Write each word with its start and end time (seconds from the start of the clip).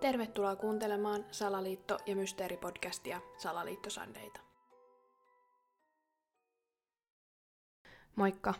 Tervetuloa 0.00 0.56
kuuntelemaan 0.56 1.24
Salaliitto- 1.30 1.98
ja 2.06 2.16
Mysteeripodcastia 2.16 3.20
Salaliittosandeita. 3.38 4.40
Moikka! 8.16 8.54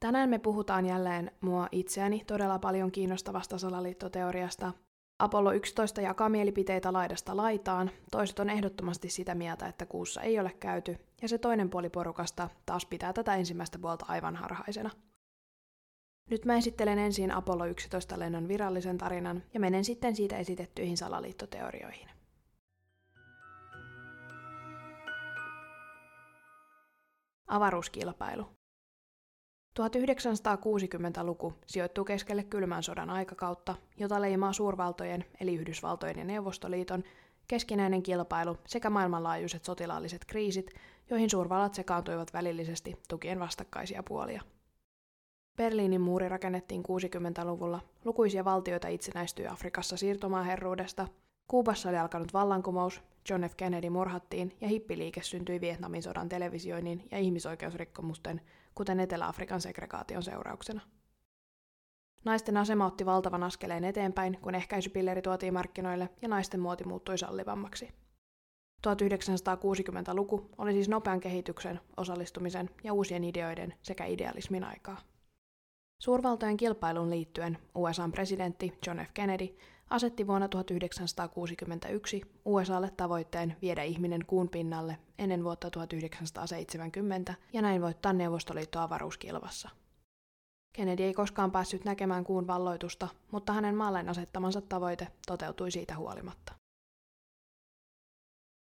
Tänään 0.00 0.30
me 0.30 0.38
puhutaan 0.38 0.86
jälleen 0.86 1.30
mua 1.40 1.68
itseäni 1.72 2.24
todella 2.26 2.58
paljon 2.58 2.92
kiinnostavasta 2.92 3.58
salaliittoteoriasta. 3.58 4.72
Apollo 5.18 5.52
11 5.52 6.00
jakaa 6.00 6.28
mielipiteitä 6.28 6.92
laidasta 6.92 7.36
laitaan, 7.36 7.90
toiset 8.10 8.38
on 8.38 8.50
ehdottomasti 8.50 9.10
sitä 9.10 9.34
mieltä, 9.34 9.66
että 9.66 9.86
kuussa 9.86 10.20
ei 10.20 10.40
ole 10.40 10.52
käyty, 10.60 10.96
ja 11.22 11.28
se 11.28 11.38
toinen 11.38 11.70
puoli 11.70 11.90
porukasta 11.90 12.48
taas 12.66 12.86
pitää 12.86 13.12
tätä 13.12 13.34
ensimmäistä 13.34 13.78
puolta 13.78 14.04
aivan 14.08 14.36
harhaisena– 14.36 14.90
nyt 16.30 16.44
mä 16.44 16.56
esittelen 16.56 16.98
ensin 16.98 17.30
Apollo 17.30 17.66
11 17.66 18.18
lennon 18.18 18.48
virallisen 18.48 18.98
tarinan 18.98 19.42
ja 19.54 19.60
menen 19.60 19.84
sitten 19.84 20.16
siitä 20.16 20.38
esitettyihin 20.38 20.96
salaliittoteorioihin. 20.96 22.08
Avaruuskilpailu 27.46 28.46
1960-luku 29.80 31.52
sijoittuu 31.66 32.04
keskelle 32.04 32.44
kylmän 32.44 32.82
sodan 32.82 33.10
aikakautta, 33.10 33.74
jota 33.96 34.20
leimaa 34.20 34.52
suurvaltojen 34.52 35.24
eli 35.40 35.54
Yhdysvaltojen 35.54 36.18
ja 36.18 36.24
Neuvostoliiton 36.24 37.04
keskinäinen 37.48 38.02
kilpailu 38.02 38.56
sekä 38.66 38.90
maailmanlaajuiset 38.90 39.64
sotilaalliset 39.64 40.24
kriisit, 40.24 40.70
joihin 41.10 41.30
suurvallat 41.30 41.74
sekaantuivat 41.74 42.32
välillisesti 42.32 42.96
tukien 43.08 43.40
vastakkaisia 43.40 44.02
puolia– 44.02 44.42
Berliinin 45.60 46.00
muuri 46.00 46.28
rakennettiin 46.28 46.82
60-luvulla, 46.82 47.80
lukuisia 48.04 48.44
valtioita 48.44 48.88
itsenäistyi 48.88 49.46
Afrikassa 49.46 49.96
siirtomaaherruudesta, 49.96 51.08
Kuubassa 51.48 51.88
oli 51.88 51.98
alkanut 51.98 52.32
vallankumous, 52.32 53.02
John 53.30 53.42
F. 53.42 53.54
Kennedy 53.56 53.90
murhattiin 53.90 54.56
ja 54.60 54.68
hippiliike 54.68 55.22
syntyi 55.22 55.60
Vietnamin 55.60 56.02
sodan 56.02 56.28
televisioinnin 56.28 57.08
ja 57.10 57.18
ihmisoikeusrikkomusten, 57.18 58.40
kuten 58.74 59.00
Etelä-Afrikan 59.00 59.60
segregaation 59.60 60.22
seurauksena. 60.22 60.80
Naisten 62.24 62.56
asema 62.56 62.86
otti 62.86 63.06
valtavan 63.06 63.42
askeleen 63.42 63.84
eteenpäin, 63.84 64.38
kun 64.42 64.54
ehkäisypilleri 64.54 65.22
tuotiin 65.22 65.54
markkinoille 65.54 66.08
ja 66.22 66.28
naisten 66.28 66.60
muoti 66.60 66.84
muuttui 66.84 67.18
sallivammaksi. 67.18 67.88
1960-luku 68.86 70.50
oli 70.58 70.72
siis 70.72 70.88
nopean 70.88 71.20
kehityksen, 71.20 71.80
osallistumisen 71.96 72.70
ja 72.84 72.92
uusien 72.92 73.24
ideoiden 73.24 73.74
sekä 73.82 74.04
idealismin 74.04 74.64
aikaa. 74.64 75.09
Suurvaltojen 76.00 76.56
kilpailuun 76.56 77.10
liittyen 77.10 77.58
USAn 77.74 78.12
presidentti 78.12 78.78
John 78.86 78.98
F. 78.98 79.10
Kennedy 79.14 79.48
asetti 79.90 80.26
vuonna 80.26 80.48
1961 80.48 82.22
USAlle 82.44 82.90
tavoitteen 82.96 83.56
viedä 83.62 83.82
ihminen 83.82 84.26
kuun 84.26 84.48
pinnalle 84.48 84.98
ennen 85.18 85.44
vuotta 85.44 85.70
1970 85.70 87.34
ja 87.52 87.62
näin 87.62 87.82
voittaa 87.82 88.12
Neuvostoliitto 88.12 88.80
avaruuskilvassa. 88.80 89.68
Kennedy 90.72 91.02
ei 91.02 91.14
koskaan 91.14 91.52
päässyt 91.52 91.84
näkemään 91.84 92.24
kuun 92.24 92.46
valloitusta, 92.46 93.08
mutta 93.32 93.52
hänen 93.52 93.74
maalleen 93.74 94.08
asettamansa 94.08 94.60
tavoite 94.60 95.08
toteutui 95.26 95.70
siitä 95.70 95.96
huolimatta. 95.96 96.59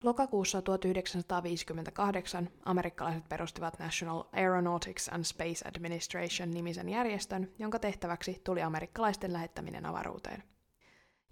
Lokakuussa 0.03 0.61
1958 0.61 2.49
amerikkalaiset 2.65 3.29
perustivat 3.29 3.79
National 3.79 4.23
Aeronautics 4.33 5.09
and 5.09 5.23
Space 5.23 5.67
Administration 5.67 6.51
nimisen 6.51 6.89
järjestön, 6.89 7.51
jonka 7.59 7.79
tehtäväksi 7.79 8.41
tuli 8.43 8.61
amerikkalaisten 8.61 9.33
lähettäminen 9.33 9.85
avaruuteen. 9.85 10.43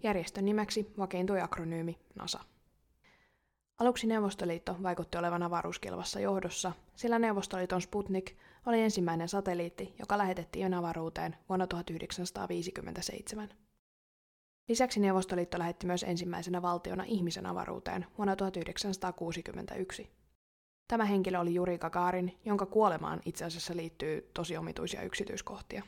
Järjestön 0.02 0.44
nimeksi 0.44 0.92
vakiintui 0.98 1.40
akronyymi 1.40 1.98
NASA. 2.14 2.40
Aluksi 3.78 4.06
Neuvostoliitto 4.06 4.76
vaikutti 4.82 5.18
olevan 5.18 5.42
avaruuskilvassa 5.42 6.20
johdossa, 6.20 6.72
sillä 6.96 7.18
Neuvostoliiton 7.18 7.82
Sputnik 7.82 8.36
oli 8.66 8.80
ensimmäinen 8.80 9.28
satelliitti, 9.28 9.94
joka 9.98 10.18
lähetettiin 10.18 10.74
avaruuteen 10.74 11.36
vuonna 11.48 11.66
1957. 11.66 13.48
Lisäksi 14.68 15.00
Neuvostoliitto 15.00 15.58
lähetti 15.58 15.86
myös 15.86 16.02
ensimmäisenä 16.02 16.62
valtiona 16.62 17.04
ihmisen 17.06 17.46
avaruuteen 17.46 18.06
vuonna 18.18 18.36
1961. 18.36 20.10
Tämä 20.88 21.04
henkilö 21.04 21.38
oli 21.38 21.54
Juri 21.54 21.78
Gagarin, 21.78 22.38
jonka 22.44 22.66
kuolemaan 22.66 23.20
itse 23.24 23.44
asiassa 23.44 23.76
liittyy 23.76 24.30
tosi 24.34 24.56
omituisia 24.56 25.02
yksityiskohtia. 25.02 25.82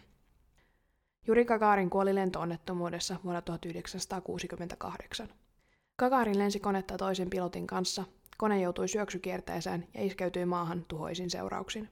Juri 1.26 1.44
Gagarin 1.44 1.90
kuoli 1.90 2.14
lentoonnettomuudessa 2.14 3.16
vuonna 3.24 3.42
1968. 3.42 5.28
Gagarin 5.98 6.38
lensi 6.38 6.60
konetta 6.60 6.96
toisen 6.96 7.30
pilotin 7.30 7.66
kanssa, 7.66 8.04
kone 8.36 8.60
joutui 8.60 8.88
syöksykierteeseen 8.88 9.88
ja 9.94 10.04
iskeytyi 10.04 10.44
maahan 10.44 10.84
tuhoisin 10.88 11.30
seurauksin. 11.30 11.88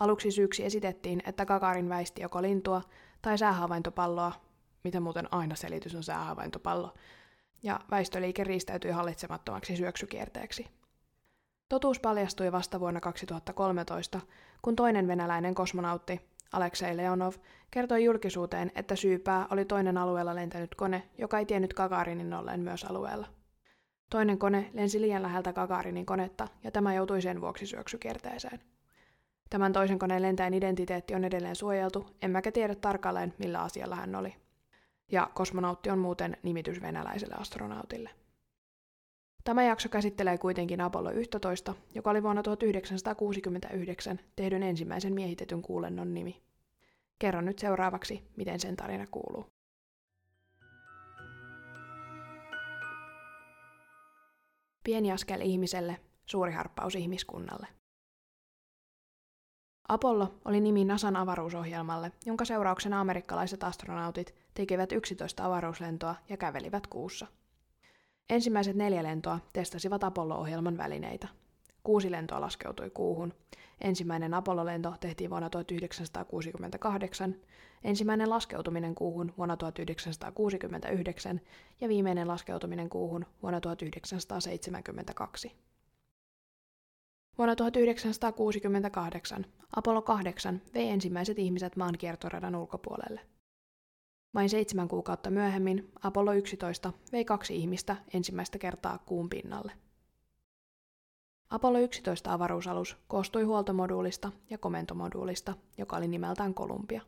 Aluksi 0.00 0.30
syyksi 0.30 0.64
esitettiin, 0.64 1.22
että 1.26 1.46
Gagarin 1.46 1.88
väisti 1.88 2.22
joko 2.22 2.42
lintua 2.42 2.82
tai 3.22 3.38
säähavaintopalloa, 3.38 4.32
mitä 4.84 5.00
muuten 5.00 5.34
aina 5.34 5.54
selitys 5.54 5.94
on 5.94 6.02
säähavaintopallo, 6.02 6.94
ja 7.62 7.80
väistöliike 7.90 8.44
riistäytyi 8.44 8.90
hallitsemattomaksi 8.90 9.76
syöksykierteeksi. 9.76 10.66
Totuus 11.68 12.00
paljastui 12.00 12.52
vasta 12.52 12.80
vuonna 12.80 13.00
2013, 13.00 14.20
kun 14.62 14.76
toinen 14.76 15.06
venäläinen 15.06 15.54
kosmonautti, 15.54 16.20
Aleksei 16.52 16.96
Leonov, 16.96 17.32
kertoi 17.70 18.04
julkisuuteen, 18.04 18.72
että 18.74 18.96
syypää 18.96 19.46
oli 19.50 19.64
toinen 19.64 19.98
alueella 19.98 20.34
lentänyt 20.34 20.74
kone, 20.74 21.08
joka 21.18 21.38
ei 21.38 21.46
tiennyt 21.46 21.74
Gagarinin 21.74 22.34
olleen 22.34 22.60
myös 22.60 22.84
alueella. 22.84 23.26
Toinen 24.10 24.38
kone 24.38 24.70
lensi 24.72 25.00
liian 25.00 25.22
läheltä 25.22 25.52
Gagarinin 25.52 26.06
konetta, 26.06 26.48
ja 26.64 26.70
tämä 26.70 26.94
joutui 26.94 27.22
sen 27.22 27.40
vuoksi 27.40 27.66
syöksykierteeseen. 27.66 28.60
Tämän 29.50 29.72
toisen 29.72 29.98
koneen 29.98 30.22
lentäjän 30.22 30.54
identiteetti 30.54 31.14
on 31.14 31.24
edelleen 31.24 31.56
suojeltu, 31.56 32.06
emmekä 32.22 32.52
tiedä 32.52 32.74
tarkalleen, 32.74 33.34
millä 33.38 33.62
asialla 33.62 33.96
hän 33.96 34.14
oli 34.14 34.34
ja 35.12 35.30
kosmonautti 35.34 35.90
on 35.90 35.98
muuten 35.98 36.36
nimitys 36.42 36.82
venäläiselle 36.82 37.34
astronautille. 37.34 38.10
Tämä 39.44 39.64
jakso 39.64 39.88
käsittelee 39.88 40.38
kuitenkin 40.38 40.80
Apollo 40.80 41.10
11, 41.10 41.74
joka 41.94 42.10
oli 42.10 42.22
vuonna 42.22 42.42
1969 42.42 44.20
tehdyn 44.36 44.62
ensimmäisen 44.62 45.14
miehitetyn 45.14 45.62
kuulennon 45.62 46.14
nimi. 46.14 46.42
Kerron 47.18 47.44
nyt 47.44 47.58
seuraavaksi, 47.58 48.22
miten 48.36 48.60
sen 48.60 48.76
tarina 48.76 49.06
kuuluu. 49.10 49.46
Pieni 54.84 55.12
askel 55.12 55.40
ihmiselle, 55.40 56.00
suuri 56.26 56.52
harppaus 56.52 56.94
ihmiskunnalle. 56.94 57.77
Apollo 59.88 60.34
oli 60.44 60.60
nimi 60.60 60.84
NASAn 60.84 61.16
avaruusohjelmalle, 61.16 62.12
jonka 62.26 62.44
seurauksena 62.44 63.00
amerikkalaiset 63.00 63.64
astronautit 63.64 64.34
tekivät 64.54 64.92
11 64.92 65.44
avaruuslentoa 65.44 66.14
ja 66.28 66.36
kävelivät 66.36 66.86
kuussa. 66.86 67.26
Ensimmäiset 68.30 68.76
neljä 68.76 69.02
lentoa 69.02 69.38
testasivat 69.52 70.04
Apollo-ohjelman 70.04 70.78
välineitä. 70.78 71.28
Kuusi 71.82 72.10
lentoa 72.10 72.40
laskeutui 72.40 72.90
kuuhun. 72.90 73.34
Ensimmäinen 73.80 74.34
Apollo-lento 74.34 74.94
tehtiin 75.00 75.30
vuonna 75.30 75.50
1968, 75.50 77.34
ensimmäinen 77.84 78.30
laskeutuminen 78.30 78.94
kuuhun 78.94 79.34
vuonna 79.36 79.56
1969 79.56 81.40
ja 81.80 81.88
viimeinen 81.88 82.28
laskeutuminen 82.28 82.88
kuuhun 82.88 83.26
vuonna 83.42 83.60
1972. 83.60 85.67
Vuonna 87.38 87.56
1968 87.56 89.46
Apollo 89.76 90.02
8 90.02 90.62
vei 90.74 90.88
ensimmäiset 90.88 91.38
ihmiset 91.38 91.76
maan 91.76 91.94
kiertoradan 91.98 92.56
ulkopuolelle. 92.56 93.20
Vain 94.34 94.48
seitsemän 94.48 94.88
kuukautta 94.88 95.30
myöhemmin 95.30 95.90
Apollo 96.02 96.32
11 96.32 96.92
vei 97.12 97.24
kaksi 97.24 97.56
ihmistä 97.56 97.96
ensimmäistä 98.14 98.58
kertaa 98.58 98.98
kuun 98.98 99.28
pinnalle. 99.28 99.72
Apollo 101.50 101.78
11 101.78 102.32
avaruusalus 102.32 102.96
koostui 103.08 103.42
huoltomoduulista 103.42 104.32
ja 104.50 104.58
komentomoduulista, 104.58 105.54
joka 105.78 105.96
oli 105.96 106.08
nimeltään 106.08 106.54
Columbia. 106.54 107.02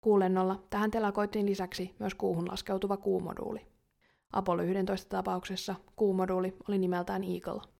Kuulennolla 0.00 0.62
tähän 0.70 0.90
telakoitiin 0.90 1.46
lisäksi 1.46 1.94
myös 1.98 2.14
kuuhun 2.14 2.48
laskeutuva 2.48 2.96
kuumoduuli. 2.96 3.66
Apollo 4.32 4.62
11 4.62 5.08
tapauksessa 5.08 5.74
kuumoduuli 5.96 6.56
oli 6.68 6.78
nimeltään 6.78 7.24
Eagle. 7.24 7.75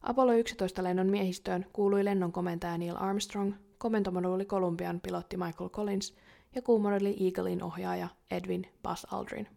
Apollo 0.00 0.32
11 0.32 0.82
lennon 0.82 1.06
miehistöön 1.06 1.66
kuului 1.72 2.04
lennon 2.04 2.32
komentaja 2.32 2.78
Neil 2.78 2.96
Armstrong, 2.98 3.54
komentomoduuli 3.78 4.44
Columbian 4.44 5.00
pilotti 5.00 5.36
Michael 5.36 5.70
Collins 5.70 6.16
ja 6.54 6.62
kuumoduuli 6.62 7.16
Eaglein 7.24 7.62
ohjaaja 7.62 8.08
Edwin 8.30 8.66
Buzz 8.82 9.04
Aldrin. 9.12 9.48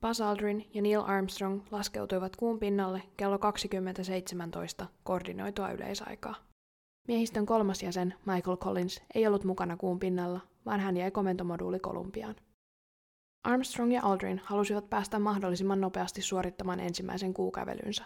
Buzz 0.00 0.20
Aldrin 0.20 0.70
ja 0.74 0.82
Neil 0.82 1.02
Armstrong 1.06 1.62
laskeutuivat 1.70 2.36
kuun 2.36 2.58
pinnalle 2.58 3.02
kello 3.16 3.38
2017 3.38 4.86
koordinoitua 5.04 5.70
yleisaikaa. 5.70 6.34
Miehistön 7.08 7.46
kolmas 7.46 7.82
jäsen, 7.82 8.14
Michael 8.26 8.56
Collins, 8.56 9.02
ei 9.14 9.26
ollut 9.26 9.44
mukana 9.44 9.76
kuun 9.76 9.98
pinnalla, 9.98 10.40
vaan 10.66 10.80
hän 10.80 10.96
jäi 10.96 11.10
komentomoduuli 11.10 11.80
Kolumbiaan. 11.80 12.36
Armstrong 13.44 13.94
ja 13.94 14.00
Aldrin 14.04 14.40
halusivat 14.44 14.90
päästä 14.90 15.18
mahdollisimman 15.18 15.80
nopeasti 15.80 16.22
suorittamaan 16.22 16.80
ensimmäisen 16.80 17.34
kuukävelynsä. 17.34 18.04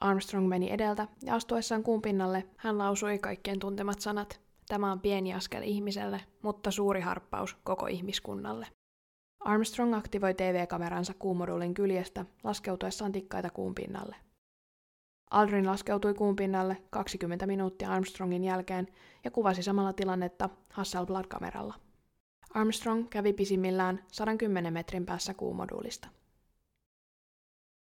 Armstrong 0.00 0.48
meni 0.48 0.70
edeltä 0.70 1.08
ja 1.22 1.34
astuessaan 1.34 1.82
kuun 1.82 2.02
pinnalle 2.02 2.46
hän 2.56 2.78
lausui 2.78 3.18
kaikkien 3.18 3.58
tuntemat 3.58 4.00
sanat, 4.00 4.40
tämä 4.68 4.92
on 4.92 5.00
pieni 5.00 5.34
askel 5.34 5.62
ihmiselle, 5.62 6.20
mutta 6.42 6.70
suuri 6.70 7.00
harppaus 7.00 7.56
koko 7.64 7.86
ihmiskunnalle. 7.86 8.66
Armstrong 9.40 9.94
aktivoi 9.94 10.34
TV-kameransa 10.34 11.14
kuumoduulin 11.18 11.74
kyljestä 11.74 12.24
laskeutuessaan 12.44 13.12
tikkaita 13.12 13.50
kuun 13.50 13.74
pinnalle. 13.74 14.16
Aldrin 15.30 15.66
laskeutui 15.66 16.14
kuun 16.14 16.36
pinnalle 16.36 16.76
20 16.90 17.46
minuuttia 17.46 17.90
Armstrongin 17.90 18.44
jälkeen 18.44 18.88
ja 19.24 19.30
kuvasi 19.30 19.62
samalla 19.62 19.92
tilannetta 19.92 20.48
Hasselblad-kameralla. 20.72 21.74
Armstrong 22.58 23.08
kävi 23.10 23.32
pisimmillään 23.32 24.04
110 24.12 24.72
metrin 24.72 25.06
päässä 25.06 25.34
kuumoduulista. 25.34 26.08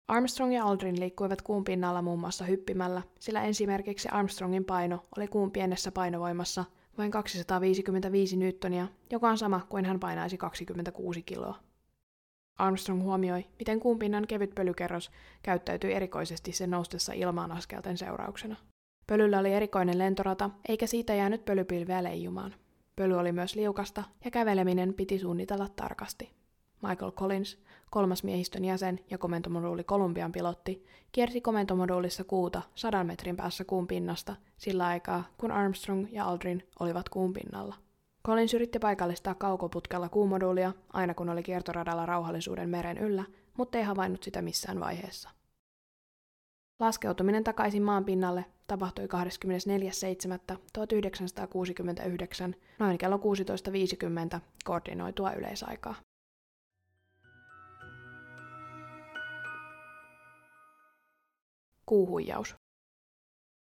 Armstrong 0.08 0.56
ja 0.56 0.66
Aldrin 0.66 1.00
liikkuivat 1.00 1.42
kuun 1.42 1.64
pinnalla 1.64 2.02
muun 2.02 2.20
muassa 2.20 2.46
hyppimällä, 2.46 3.02
sillä 3.20 3.44
esimerkiksi 3.44 4.10
Armstrongin 4.12 4.66
paino 4.66 5.06
oli 5.18 5.28
kuun 5.28 5.52
pienessä 5.52 5.92
painovoimassa 5.92 6.66
vain 6.98 7.12
255 7.12 8.38
newtonia, 8.38 8.88
joka 9.12 9.30
on 9.30 9.38
sama 9.38 9.66
kuin 9.70 9.86
hän 9.86 10.00
painaisi 10.00 10.38
26 10.38 11.22
kiloa. 11.22 11.60
Armstrong 12.58 13.04
huomioi, 13.04 13.46
miten 13.60 13.80
kuun 13.80 14.00
pinnan 14.00 14.28
kevyt 14.28 14.56
pölykerros 14.56 15.12
käyttäytyi 15.44 15.94
erikoisesti 15.94 16.52
sen 16.52 16.70
noustessa 16.70 17.14
ilmaan 17.14 17.52
askelten 17.52 17.98
seurauksena. 17.98 18.56
Pölyllä 19.08 19.40
oli 19.40 19.54
erikoinen 19.54 19.98
lentorata, 19.98 20.50
eikä 20.70 20.88
siitä 20.88 21.16
jäänyt 21.16 21.46
pölypilveä 21.46 22.04
leijumaan. 22.04 22.54
Pöly 22.98 23.14
oli 23.14 23.32
myös 23.32 23.56
liukasta 23.56 24.04
ja 24.26 24.32
käveleminen 24.32 24.94
piti 24.94 25.20
suunnitella 25.20 25.68
tarkasti. 25.76 26.32
Michael 26.82 27.12
Collins, 27.12 27.58
kolmas 27.90 28.24
miehistön 28.24 28.66
jäsen 28.66 29.00
ja 29.10 29.18
komentomoduuli 29.18 29.84
Kolumbian 29.84 30.32
pilotti, 30.32 30.86
kiersi 31.12 31.42
komentomoduulissa 31.42 32.24
kuuta 32.24 32.62
sadan 32.76 33.08
metrin 33.08 33.36
päässä 33.36 33.66
kuun 33.66 33.88
pinnasta 33.88 34.36
sillä 34.58 34.88
aikaa, 34.88 35.24
kun 35.38 35.52
Armstrong 35.52 36.08
ja 36.12 36.26
Aldrin 36.26 36.68
olivat 36.80 37.10
kuun 37.10 37.34
pinnalla. 37.34 37.76
Collins 38.26 38.54
yritti 38.54 38.80
paikallistaa 38.80 39.36
kaukoputkella 39.36 40.10
kuumoduulia 40.10 40.74
aina 40.94 41.14
kun 41.14 41.30
oli 41.30 41.44
kiertoradalla 41.44 42.06
rauhallisuuden 42.06 42.70
meren 42.70 42.98
yllä, 42.98 43.24
mutta 43.58 43.78
ei 43.78 43.84
havainnut 43.84 44.24
sitä 44.24 44.42
missään 44.42 44.80
vaiheessa. 44.80 45.37
Laskeutuminen 46.80 47.44
takaisin 47.44 47.84
maan 47.84 48.06
pinnalle 48.06 48.46
tapahtui 48.68 49.06
24.7.1969 49.06 49.10
noin 52.80 52.98
kello 52.98 53.18
16.50 53.18 53.22
koordinoitua 54.66 55.34
yleisaikaa. 55.34 55.96
Kuuhuijaus. 61.86 62.56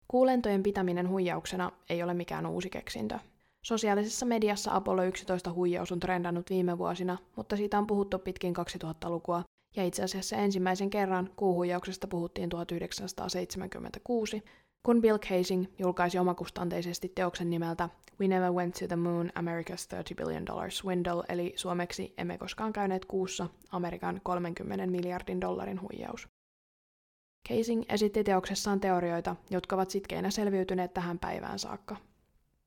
Kuulentojen 0.09 0.63
pitäminen 0.63 1.09
huijauksena 1.09 1.73
ei 1.89 2.03
ole 2.03 2.15
mikään 2.15 2.47
uusi 2.47 2.71
keksintö. 2.71 3.19
Sosiaalisessa 3.63 4.27
mediassa 4.27 4.75
Apollo 4.75 5.05
11 5.05 5.53
huijaus 5.53 5.93
on 5.93 6.01
trendannut 6.01 6.51
viime 6.51 6.79
vuosina, 6.79 7.19
mutta 7.37 7.57
siitä 7.57 7.79
on 7.79 7.87
puhuttu 7.87 8.19
pitkin 8.19 8.55
2000-lukua, 8.57 9.43
ja 9.77 9.85
itse 9.85 10.03
asiassa 10.03 10.37
ensimmäisen 10.37 10.91
kerran 10.91 11.31
kuuhuijauksesta 11.37 12.07
puhuttiin 12.07 12.49
1976, 12.49 14.43
kun 14.83 15.01
Bill 15.01 15.19
Casing 15.19 15.67
julkaisi 15.79 16.19
omakustanteisesti 16.19 17.13
teoksen 17.15 17.51
nimeltä 17.51 17.89
We 18.21 18.29
Never 18.29 18.53
Went 18.53 18.75
to 18.75 18.87
the 18.87 18.97
Moon, 18.97 19.31
America's 19.35 19.87
30 19.91 20.15
Billion 20.17 20.47
Dollar 20.47 20.71
Swindle, 20.71 21.23
eli 21.29 21.53
suomeksi 21.57 22.15
emme 22.19 22.39
koskaan 22.39 22.73
käyneet 22.73 23.05
kuussa, 23.05 23.47
Amerikan 23.71 24.21
30 24.25 24.87
miljardin 24.87 25.41
dollarin 25.41 25.81
huijaus. 25.81 26.29
Casing 27.49 27.83
esitti 27.89 28.25
teoksessaan 28.25 28.81
teorioita, 28.81 29.37
jotka 29.51 29.77
ovat 29.77 29.91
sitkeinä 29.91 30.31
selviytyneet 30.31 30.95
tähän 30.95 31.19
päivään 31.19 31.59
saakka. 31.59 31.97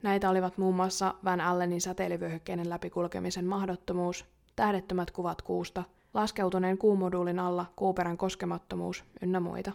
Näitä 0.04 0.30
olivat 0.30 0.58
muun 0.58 0.76
muassa 0.76 1.16
Van 1.26 1.42
Allenin 1.42 1.82
säteilyvyöhykkeiden 1.82 2.70
läpikulkemisen 2.70 3.46
mahdottomuus, 3.46 4.26
tähdettömät 4.56 5.12
kuvat 5.12 5.42
kuusta, 5.42 5.84
laskeutuneen 6.18 6.78
kuumoduulin 6.78 7.40
alla 7.40 7.66
kuuperän 7.76 8.18
koskemattomuus 8.18 9.04
ynnä 9.22 9.40
muita. 9.40 9.72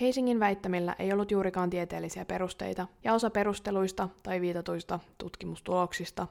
Casingin 0.00 0.40
väittämillä 0.40 0.96
ei 0.98 1.12
ollut 1.12 1.30
juurikaan 1.30 1.70
tieteellisiä 1.70 2.24
perusteita, 2.24 2.86
ja 3.04 3.14
osa 3.14 3.30
perusteluista 3.30 4.08
tai 4.22 4.40
viitatuista 4.40 5.00
tutkimustuloksista 5.18 6.26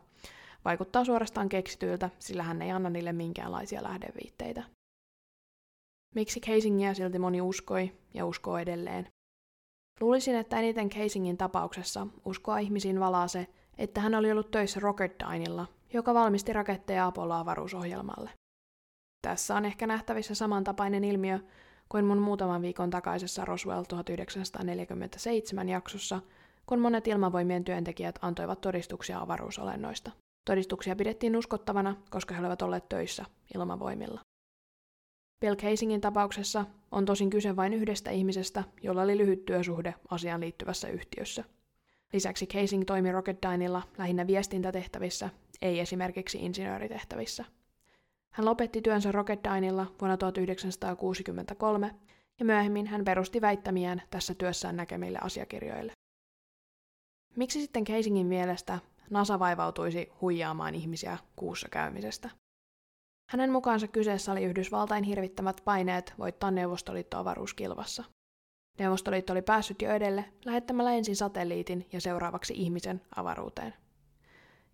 vaikuttaa 0.66 1.06
suorastaan 1.06 1.50
keksityiltä, 1.50 2.10
sillä 2.20 2.44
hän 2.44 2.62
ei 2.62 2.72
anna 2.72 2.90
niille 2.90 3.14
minkäänlaisia 3.14 3.84
lähdeviitteitä. 3.84 4.64
Miksi 6.16 6.40
Casingia 6.40 6.94
silti 6.94 7.20
moni 7.20 7.42
uskoi 7.42 7.92
ja 8.14 8.26
uskoo 8.26 8.58
edelleen? 8.58 9.08
Luulisin, 10.02 10.36
että 10.36 10.60
eniten 10.60 10.90
Casingin 10.90 11.38
tapauksessa 11.38 12.08
uskoa 12.26 12.58
ihmisiin 12.58 13.00
valaa 13.00 13.28
se, 13.28 13.48
että 13.78 14.02
hän 14.02 14.16
oli 14.16 14.32
ollut 14.32 14.52
töissä 14.52 14.80
Rocketdyneilla, 14.80 15.68
joka 15.94 16.14
valmisti 16.14 16.54
raketteja 16.54 17.08
Apollo-avaruusohjelmalle. 17.08 18.30
Tässä 19.26 19.56
on 19.56 19.66
ehkä 19.66 19.88
nähtävissä 19.88 20.36
samantapainen 20.36 21.04
ilmiö 21.04 21.40
kuin 21.90 22.06
mun 22.06 22.18
muutaman 22.18 22.62
viikon 22.62 22.90
takaisessa 22.90 23.46
Roswell 23.46 23.84
1947 23.84 25.70
jaksossa, 25.70 26.22
kun 26.66 26.80
monet 26.80 27.08
ilmavoimien 27.08 27.64
työntekijät 27.64 28.20
antoivat 28.22 28.62
todistuksia 28.62 29.20
avaruusolennoista. 29.20 30.12
Todistuksia 30.46 30.96
pidettiin 30.96 31.38
uskottavana, 31.38 31.96
koska 32.10 32.34
he 32.34 32.42
olivat 32.42 32.62
olleet 32.62 32.90
töissä 32.90 33.26
ilmavoimilla. 33.56 34.20
Bill 35.42 35.56
Casingin 35.56 36.02
tapauksessa 36.02 36.66
on 36.92 37.06
tosin 37.06 37.30
kyse 37.30 37.56
vain 37.56 37.74
yhdestä 37.74 38.12
ihmisestä, 38.12 38.64
jolla 38.82 39.02
oli 39.02 39.18
lyhyt 39.18 39.46
työsuhde 39.46 39.96
asiaan 40.10 40.42
liittyvässä 40.42 40.88
yhtiössä. 40.88 41.44
Lisäksi 42.14 42.48
Casing 42.48 42.84
toimi 42.88 43.12
Rocketdynella 43.12 43.82
lähinnä 43.98 44.28
viestintätehtävissä, 44.28 45.30
ei 45.62 45.80
esimerkiksi 45.80 46.38
insinööritehtävissä. 46.38 47.46
Hän 48.36 48.46
lopetti 48.46 48.82
työnsä 48.82 49.12
Rocketdynella 49.12 49.86
vuonna 50.02 50.18
1963 50.18 51.96
ja 52.40 52.46
myöhemmin 52.46 52.88
hän 52.88 53.06
perusti 53.06 53.42
väittämiään 53.42 54.02
tässä 54.10 54.34
työssään 54.34 54.76
näkemille 54.76 55.20
asiakirjoille. 55.22 55.92
Miksi 57.36 57.62
sitten 57.62 57.86
Casingin 57.86 58.28
mielestä 58.28 58.80
NASA 59.10 59.40
vaivautuisi 59.40 60.10
huijaamaan 60.22 60.76
ihmisiä 60.76 61.18
kuussa 61.36 61.68
käymisestä? 61.70 62.30
Hänen 63.32 63.52
mukaansa 63.52 63.88
kyseessä 63.88 64.32
oli 64.32 64.44
Yhdysvaltain 64.44 65.04
hirvittämät 65.04 65.62
paineet 65.66 66.14
voittaa 66.20 66.52
Neuvostoliitto 66.52 67.18
avaruuskilvassa. 67.18 68.04
Neuvostoliitto 68.80 69.34
oli 69.34 69.42
päässyt 69.42 69.82
jo 69.82 69.92
edelle 69.92 70.26
lähettämällä 70.46 70.92
ensin 70.92 71.16
satelliitin 71.16 71.88
ja 71.92 72.02
seuraavaksi 72.02 72.54
ihmisen 72.54 73.02
avaruuteen. 73.16 73.74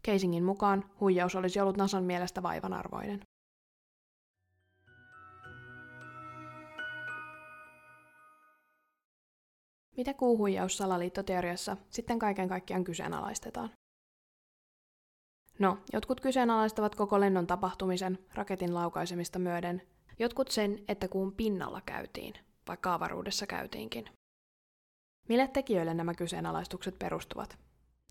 Casingin 0.08 0.44
mukaan 0.44 0.86
huijaus 1.00 1.36
olisi 1.36 1.60
ollut 1.60 1.78
Nasan 1.78 2.04
mielestä 2.04 2.44
vaivanarvoinen. 2.44 3.22
Mitä 9.98 10.14
kuuhuijaus 10.14 10.78
salaliittoteoriassa 10.78 11.78
sitten 11.90 12.20
kaiken 12.20 12.50
kaikkiaan 12.50 12.84
kyseenalaistetaan? 12.84 13.72
No, 15.60 15.78
jotkut 15.94 16.22
kyseenalaistavat 16.22 16.96
koko 16.96 17.20
lennon 17.20 17.48
tapahtumisen 17.48 18.20
raketin 18.34 18.74
laukaisemista 18.74 19.40
myöden, 19.40 19.82
jotkut 20.20 20.52
sen, 20.52 20.84
että 20.88 21.08
kuun 21.08 21.34
pinnalla 21.34 21.82
käytiin, 21.86 22.34
vaikka 22.68 22.94
avaruudessa 22.94 23.48
käytiinkin. 23.48 24.10
Mille 25.30 25.48
tekijöille 25.48 25.94
nämä 25.94 26.14
kyseenalaistukset 26.14 27.00
perustuvat? 27.00 27.58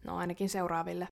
No 0.04 0.16
ainakin 0.16 0.49
seuraaville. 0.49 1.08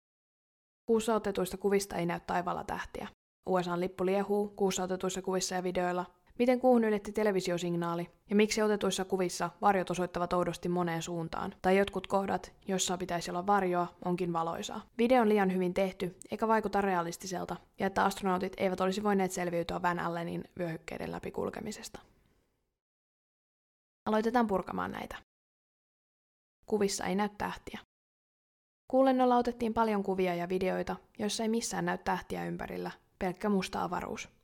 Kuussa 0.87 1.14
otetuista 1.14 1.56
kuvista 1.56 1.96
ei 1.96 2.06
näy 2.06 2.20
taivaalla 2.20 2.64
tähtiä. 2.64 3.08
USAn 3.46 3.80
lippu 3.80 4.06
liehuu 4.06 4.48
kuussa 4.48 4.82
otetuissa 4.82 5.22
kuvissa 5.22 5.54
ja 5.54 5.62
videoilla. 5.62 6.06
Miten 6.38 6.61
kuuhun 6.61 6.85
yletti 6.85 7.12
televisiosignaali 7.12 8.11
ja 8.30 8.37
miksi 8.37 8.62
otetuissa 8.62 9.04
kuvissa 9.04 9.50
varjot 9.61 9.90
osoittavat 9.90 10.33
oudosti 10.33 10.68
moneen 10.68 11.02
suuntaan, 11.02 11.54
tai 11.62 11.76
jotkut 11.76 12.07
kohdat, 12.07 12.52
joissa 12.68 12.99
pitäisi 12.99 13.30
olla 13.30 13.47
varjoa, 13.47 13.87
onkin 14.04 14.33
valoisaa. 14.33 14.83
Video 14.99 15.23
on 15.23 15.28
liian 15.28 15.54
hyvin 15.54 15.75
tehty, 15.75 16.16
eikä 16.30 16.49
vaikuta 16.49 16.80
realistiselta, 16.80 17.57
ja 17.78 17.87
että 17.87 18.04
astronautit 18.04 18.52
eivät 18.57 18.80
olisi 18.80 19.02
voineet 19.02 19.33
selviytyä 19.33 19.83
Van 19.83 19.99
Allenin 19.99 20.45
vyöhykkeiden 20.59 21.12
läpi 21.12 21.30
kulkemisesta. 21.30 22.00
Aloitetaan 24.07 24.47
purkamaan 24.47 24.90
näitä. 24.90 25.16
Kuvissa 26.66 27.04
ei 27.04 27.14
näy 27.14 27.28
tähtiä. 27.38 27.78
Kuulennolla 28.88 29.37
otettiin 29.37 29.75
paljon 29.75 30.02
kuvia 30.02 30.35
ja 30.35 30.49
videoita, 30.49 30.97
joissa 31.18 31.42
ei 31.42 31.49
missään 31.49 31.85
näy 31.85 31.99
tähtiä 31.99 32.45
ympärillä, 32.45 32.90
pelkkä 33.18 33.49
musta 33.49 33.83
avaruus. 33.83 34.38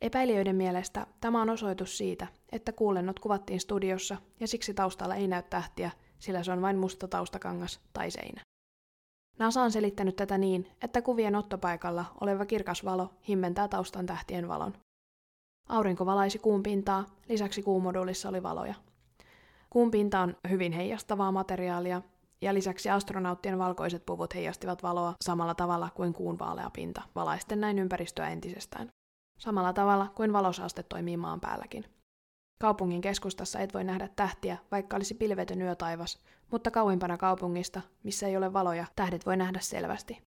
Epäilijöiden 0.00 0.56
mielestä 0.56 1.06
tämä 1.20 1.42
on 1.42 1.50
osoitus 1.50 1.98
siitä, 1.98 2.26
että 2.52 2.72
kuulennot 2.72 3.20
kuvattiin 3.20 3.60
studiossa 3.60 4.16
ja 4.40 4.48
siksi 4.48 4.74
taustalla 4.74 5.14
ei 5.14 5.28
näy 5.28 5.42
tähtiä, 5.42 5.90
sillä 6.18 6.42
se 6.42 6.52
on 6.52 6.62
vain 6.62 6.78
musta 6.78 7.08
taustakangas 7.08 7.80
tai 7.92 8.10
seinä. 8.10 8.40
NASA 9.38 9.62
on 9.62 9.70
selittänyt 9.70 10.16
tätä 10.16 10.38
niin, 10.38 10.70
että 10.82 11.02
kuvien 11.02 11.36
ottopaikalla 11.36 12.04
oleva 12.20 12.46
kirkas 12.46 12.84
valo 12.84 13.10
himmentää 13.28 13.68
taustan 13.68 14.06
tähtien 14.06 14.48
valon. 14.48 14.74
Aurinko 15.68 16.06
valaisi 16.06 16.38
kuun 16.38 16.62
pintaa, 16.62 17.06
lisäksi 17.28 17.62
kuumodulissa 17.62 18.28
oli 18.28 18.42
valoja. 18.42 18.74
Kuun 19.70 19.90
pinta 19.90 20.20
on 20.20 20.36
hyvin 20.50 20.72
heijastavaa 20.72 21.32
materiaalia, 21.32 22.02
ja 22.40 22.54
lisäksi 22.54 22.90
astronauttien 22.90 23.58
valkoiset 23.58 24.06
puvut 24.06 24.34
heijastivat 24.34 24.82
valoa 24.82 25.14
samalla 25.24 25.54
tavalla 25.54 25.88
kuin 25.94 26.12
kuun 26.12 26.38
vaalea 26.38 26.70
pinta, 26.70 27.02
valaisten 27.14 27.60
näin 27.60 27.78
ympäristöä 27.78 28.28
entisestään. 28.28 28.88
Samalla 29.38 29.72
tavalla 29.72 30.12
kuin 30.14 30.32
valosaaste 30.32 30.82
toimii 30.82 31.16
maan 31.16 31.40
päälläkin. 31.40 31.84
Kaupungin 32.60 33.00
keskustassa 33.00 33.58
et 33.58 33.74
voi 33.74 33.84
nähdä 33.84 34.08
tähtiä, 34.16 34.58
vaikka 34.70 34.96
olisi 34.96 35.14
pilvetön 35.14 35.62
yötaivas, 35.62 36.22
mutta 36.52 36.70
kauimpana 36.70 37.16
kaupungista, 37.16 37.80
missä 38.02 38.26
ei 38.26 38.36
ole 38.36 38.52
valoja, 38.52 38.86
tähdet 38.96 39.26
voi 39.26 39.36
nähdä 39.36 39.60
selvästi. 39.60 40.22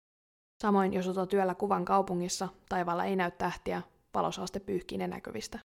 Samoin, 0.62 0.94
jos 0.94 1.08
otat 1.08 1.30
työllä 1.30 1.56
kuvan 1.56 1.86
kaupungissa, 1.86 2.50
taivaalla 2.70 3.06
ei 3.06 3.16
näy 3.16 3.32
tähtiä, 3.32 3.82
valosaaste 4.14 4.60
pyyhkii 4.60 4.98
ne 4.98 5.08
näkyvistä. 5.08 5.60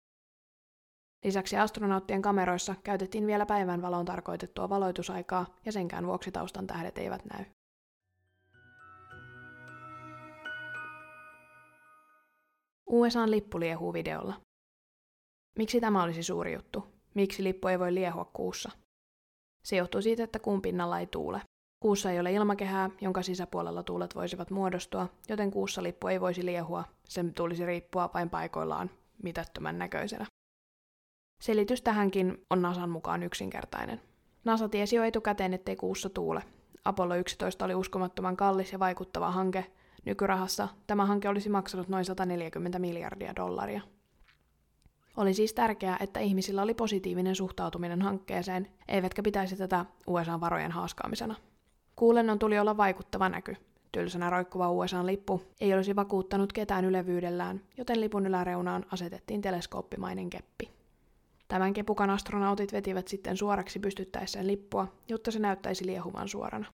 Lisäksi 1.24 1.58
astronauttien 1.58 2.22
kameroissa 2.22 2.76
käytettiin 2.84 3.28
vielä 3.28 3.46
päivän 3.46 3.82
valon 3.82 4.06
tarkoitettua 4.06 4.70
valoitusaikaa, 4.70 5.46
ja 5.66 5.72
senkään 5.72 6.08
vuoksi 6.08 6.32
taustan 6.32 6.68
tähdet 6.68 6.98
eivät 6.98 7.26
näy. 7.26 7.46
USAn 12.94 13.32
lippu 13.32 13.60
liehuu 13.60 13.94
videolla. 13.94 14.42
Miksi 15.60 15.82
tämä 15.82 16.04
olisi 16.04 16.24
suuri 16.24 16.54
juttu? 16.54 16.88
Miksi 17.16 17.44
lippu 17.44 17.68
ei 17.68 17.80
voi 17.80 17.94
liehua 17.94 18.26
kuussa? 18.26 18.72
Se 19.64 19.76
johtuu 19.76 20.02
siitä, 20.02 20.24
että 20.24 20.40
kuun 20.40 20.62
pinnalla 20.62 21.00
ei 21.00 21.08
tuule. 21.08 21.42
Kuussa 21.80 22.12
ei 22.12 22.20
ole 22.20 22.32
ilmakehää, 22.32 22.90
jonka 23.02 23.22
sisäpuolella 23.22 23.84
tuulet 23.84 24.16
voisivat 24.16 24.52
muodostua, 24.52 25.08
joten 25.30 25.52
kuussa 25.52 25.84
lippu 25.84 26.08
ei 26.08 26.22
voisi 26.22 26.46
liehua, 26.46 26.84
sen 27.04 27.34
tulisi 27.34 27.66
riippua 27.66 28.10
vain 28.14 28.30
paikoillaan 28.30 28.90
mitättömän 29.24 29.78
näköisenä. 29.80 30.26
Selitys 31.42 31.82
tähänkin 31.82 32.46
on 32.50 32.62
NASAn 32.62 32.90
mukaan 32.90 33.24
yksinkertainen. 33.24 34.02
NASA 34.44 34.70
tiesi 34.70 34.96
jo 34.96 35.04
etukäteen, 35.04 35.54
ettei 35.54 35.76
kuussa 35.76 36.10
tuule. 36.10 36.44
Apollo 36.86 37.16
11 37.16 37.66
oli 37.66 37.76
uskomattoman 37.76 38.38
kallis 38.38 38.72
ja 38.72 38.80
vaikuttava 38.80 39.32
hanke. 39.32 39.72
Nykyrahassa 40.06 40.68
tämä 40.88 41.06
hanke 41.06 41.30
olisi 41.30 41.50
maksanut 41.50 41.88
noin 41.88 42.06
140 42.06 42.80
miljardia 42.80 43.36
dollaria. 43.36 43.82
Oli 45.18 45.34
siis 45.34 45.54
tärkeää, 45.54 45.98
että 46.00 46.20
ihmisillä 46.20 46.62
oli 46.62 46.74
positiivinen 46.74 47.36
suhtautuminen 47.36 48.02
hankkeeseen, 48.02 48.68
eivätkä 48.88 49.24
pitäisi 49.24 49.56
tätä 49.56 49.86
USA-varojen 50.08 50.72
haaskaamisena. 50.72 51.36
Kuulennon 51.96 52.40
tuli 52.40 52.60
olla 52.60 52.78
vaikuttava 52.78 53.30
näky. 53.30 53.56
Tylsänä 53.92 54.30
roikkuva 54.30 54.72
USA-lippu 54.72 55.42
ei 55.62 55.74
olisi 55.74 55.96
vakuuttanut 55.96 56.54
ketään 56.54 56.86
ylevyydellään, 56.86 57.62
joten 57.78 58.02
lipun 58.02 58.28
yläreunaan 58.28 58.86
asetettiin 58.92 59.42
teleskooppimainen 59.42 60.30
keppi. 60.30 60.70
Tämän 61.48 61.74
kepukan 61.74 62.10
astronautit 62.10 62.74
vetivät 62.74 63.08
sitten 63.08 63.38
suoraksi 63.38 63.80
pystyttäessään 63.80 64.48
lippua, 64.48 64.88
jotta 65.10 65.32
se 65.32 65.40
näyttäisi 65.40 65.86
liehuvan 65.86 66.28
suorana. 66.28 66.66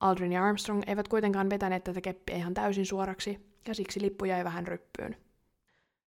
Aldrin 0.00 0.32
ja 0.32 0.44
Armstrong 0.44 0.82
eivät 0.86 1.08
kuitenkaan 1.08 1.50
vetäneet 1.50 1.84
tätä 1.84 2.00
keppiä 2.00 2.36
ihan 2.36 2.54
täysin 2.54 2.86
suoraksi, 2.86 3.48
ja 3.68 3.74
siksi 3.74 4.00
lippu 4.00 4.24
jäi 4.24 4.44
vähän 4.44 4.66
ryppyyn. 4.66 5.16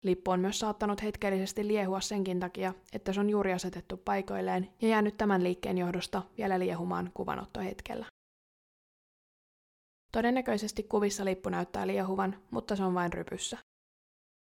Lippu 0.02 0.30
on 0.30 0.40
myös 0.40 0.58
saattanut 0.58 1.02
hetkellisesti 1.02 1.66
liehua 1.66 2.00
senkin 2.00 2.40
takia, 2.40 2.74
että 2.92 3.12
se 3.12 3.20
on 3.20 3.30
juuri 3.30 3.52
asetettu 3.52 3.96
paikoilleen 3.96 4.70
ja 4.80 4.88
jäänyt 4.88 5.16
tämän 5.16 5.42
liikkeen 5.42 5.78
johdosta 5.78 6.22
vielä 6.38 6.58
liehumaan 6.58 7.10
kuvanottohetkellä. 7.14 8.06
Todennäköisesti 10.12 10.82
kuvissa 10.82 11.24
lippu 11.24 11.48
näyttää 11.48 11.86
liehuvan, 11.86 12.42
mutta 12.50 12.76
se 12.76 12.84
on 12.84 12.94
vain 12.94 13.12
rypyssä. 13.12 13.58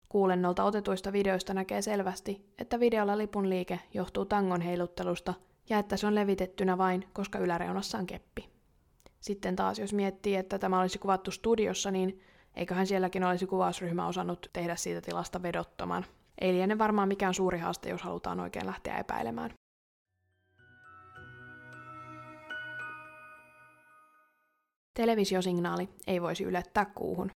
Kuulennolta 0.08 0.64
otetuista 0.64 1.12
videoista 1.12 1.54
näkee 1.54 1.82
selvästi, 1.82 2.52
että 2.58 2.80
videolla 2.80 3.18
lipun 3.18 3.50
liike 3.50 3.80
johtuu 3.94 4.24
tangon 4.24 4.60
heiluttelusta 4.60 5.34
ja 5.68 5.78
että 5.78 5.96
se 5.96 6.06
on 6.06 6.14
levitettynä 6.14 6.78
vain, 6.78 7.04
koska 7.12 7.38
yläreunassa 7.38 7.98
on 7.98 8.06
keppi. 8.06 8.53
Sitten 9.24 9.56
taas, 9.56 9.78
jos 9.78 9.92
miettii, 9.92 10.36
että 10.36 10.58
tämä 10.58 10.80
olisi 10.80 10.98
kuvattu 10.98 11.30
studiossa, 11.30 11.90
niin 11.90 12.20
eiköhän 12.54 12.86
sielläkin 12.86 13.24
olisi 13.24 13.46
kuvausryhmä 13.46 14.06
osannut 14.06 14.50
tehdä 14.52 14.76
siitä 14.76 15.00
tilasta 15.00 15.42
vedottoman. 15.42 16.04
Ei 16.40 16.52
liene 16.52 16.78
varmaan 16.78 17.08
mikään 17.08 17.34
suuri 17.34 17.58
haaste, 17.58 17.88
jos 17.88 18.02
halutaan 18.02 18.40
oikein 18.40 18.66
lähteä 18.66 18.98
epäilemään. 18.98 19.50
Televisiosignaali 24.94 25.88
ei 26.06 26.22
voisi 26.22 26.44
ylettää 26.44 26.84
kuuhun. 26.84 27.30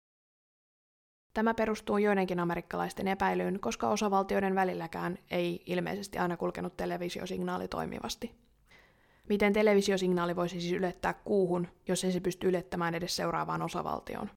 Tämä 1.34 1.54
perustuu 1.54 1.98
joidenkin 1.98 2.40
amerikkalaisten 2.40 3.08
epäilyyn, 3.08 3.60
koska 3.60 3.88
osavaltioiden 3.88 4.54
välilläkään 4.54 5.18
ei 5.30 5.62
ilmeisesti 5.66 6.18
aina 6.18 6.36
kulkenut 6.36 6.76
televisiosignaali 6.76 7.68
toimivasti. 7.68 8.47
Miten 9.28 9.52
televisiosignaali 9.52 10.36
voisi 10.36 10.60
siis 10.60 10.72
ylettää 10.72 11.14
kuuhun, 11.14 11.68
jos 11.88 12.04
ei 12.04 12.12
se 12.12 12.20
pysty 12.20 12.48
ylettämään 12.48 12.94
edes 12.94 13.16
seuraavaan 13.16 13.62
osavaltioon? 13.62 14.30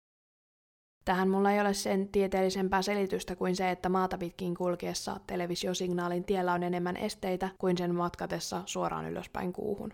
Tähän 1.06 1.30
mulla 1.30 1.52
ei 1.52 1.62
ole 1.62 1.74
sen 1.74 2.08
tieteellisempää 2.08 2.82
selitystä 2.82 3.36
kuin 3.36 3.56
se, 3.56 3.72
että 3.72 3.90
maata 3.90 4.18
pitkin 4.18 4.56
kulkiessa 4.56 5.20
televisiosignaalin 5.28 6.24
tiellä 6.24 6.54
on 6.54 6.64
enemmän 6.64 6.98
esteitä 6.98 7.50
kuin 7.58 7.78
sen 7.78 7.96
matkatessa 7.96 8.64
suoraan 8.66 9.12
ylöspäin 9.12 9.54
kuuhun. 9.54 9.94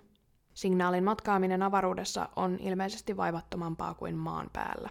Signaalin 0.54 1.04
matkaaminen 1.04 1.64
avaruudessa 1.64 2.30
on 2.36 2.58
ilmeisesti 2.60 3.18
vaivattomampaa 3.18 3.94
kuin 3.94 4.16
maan 4.16 4.50
päällä. 4.54 4.90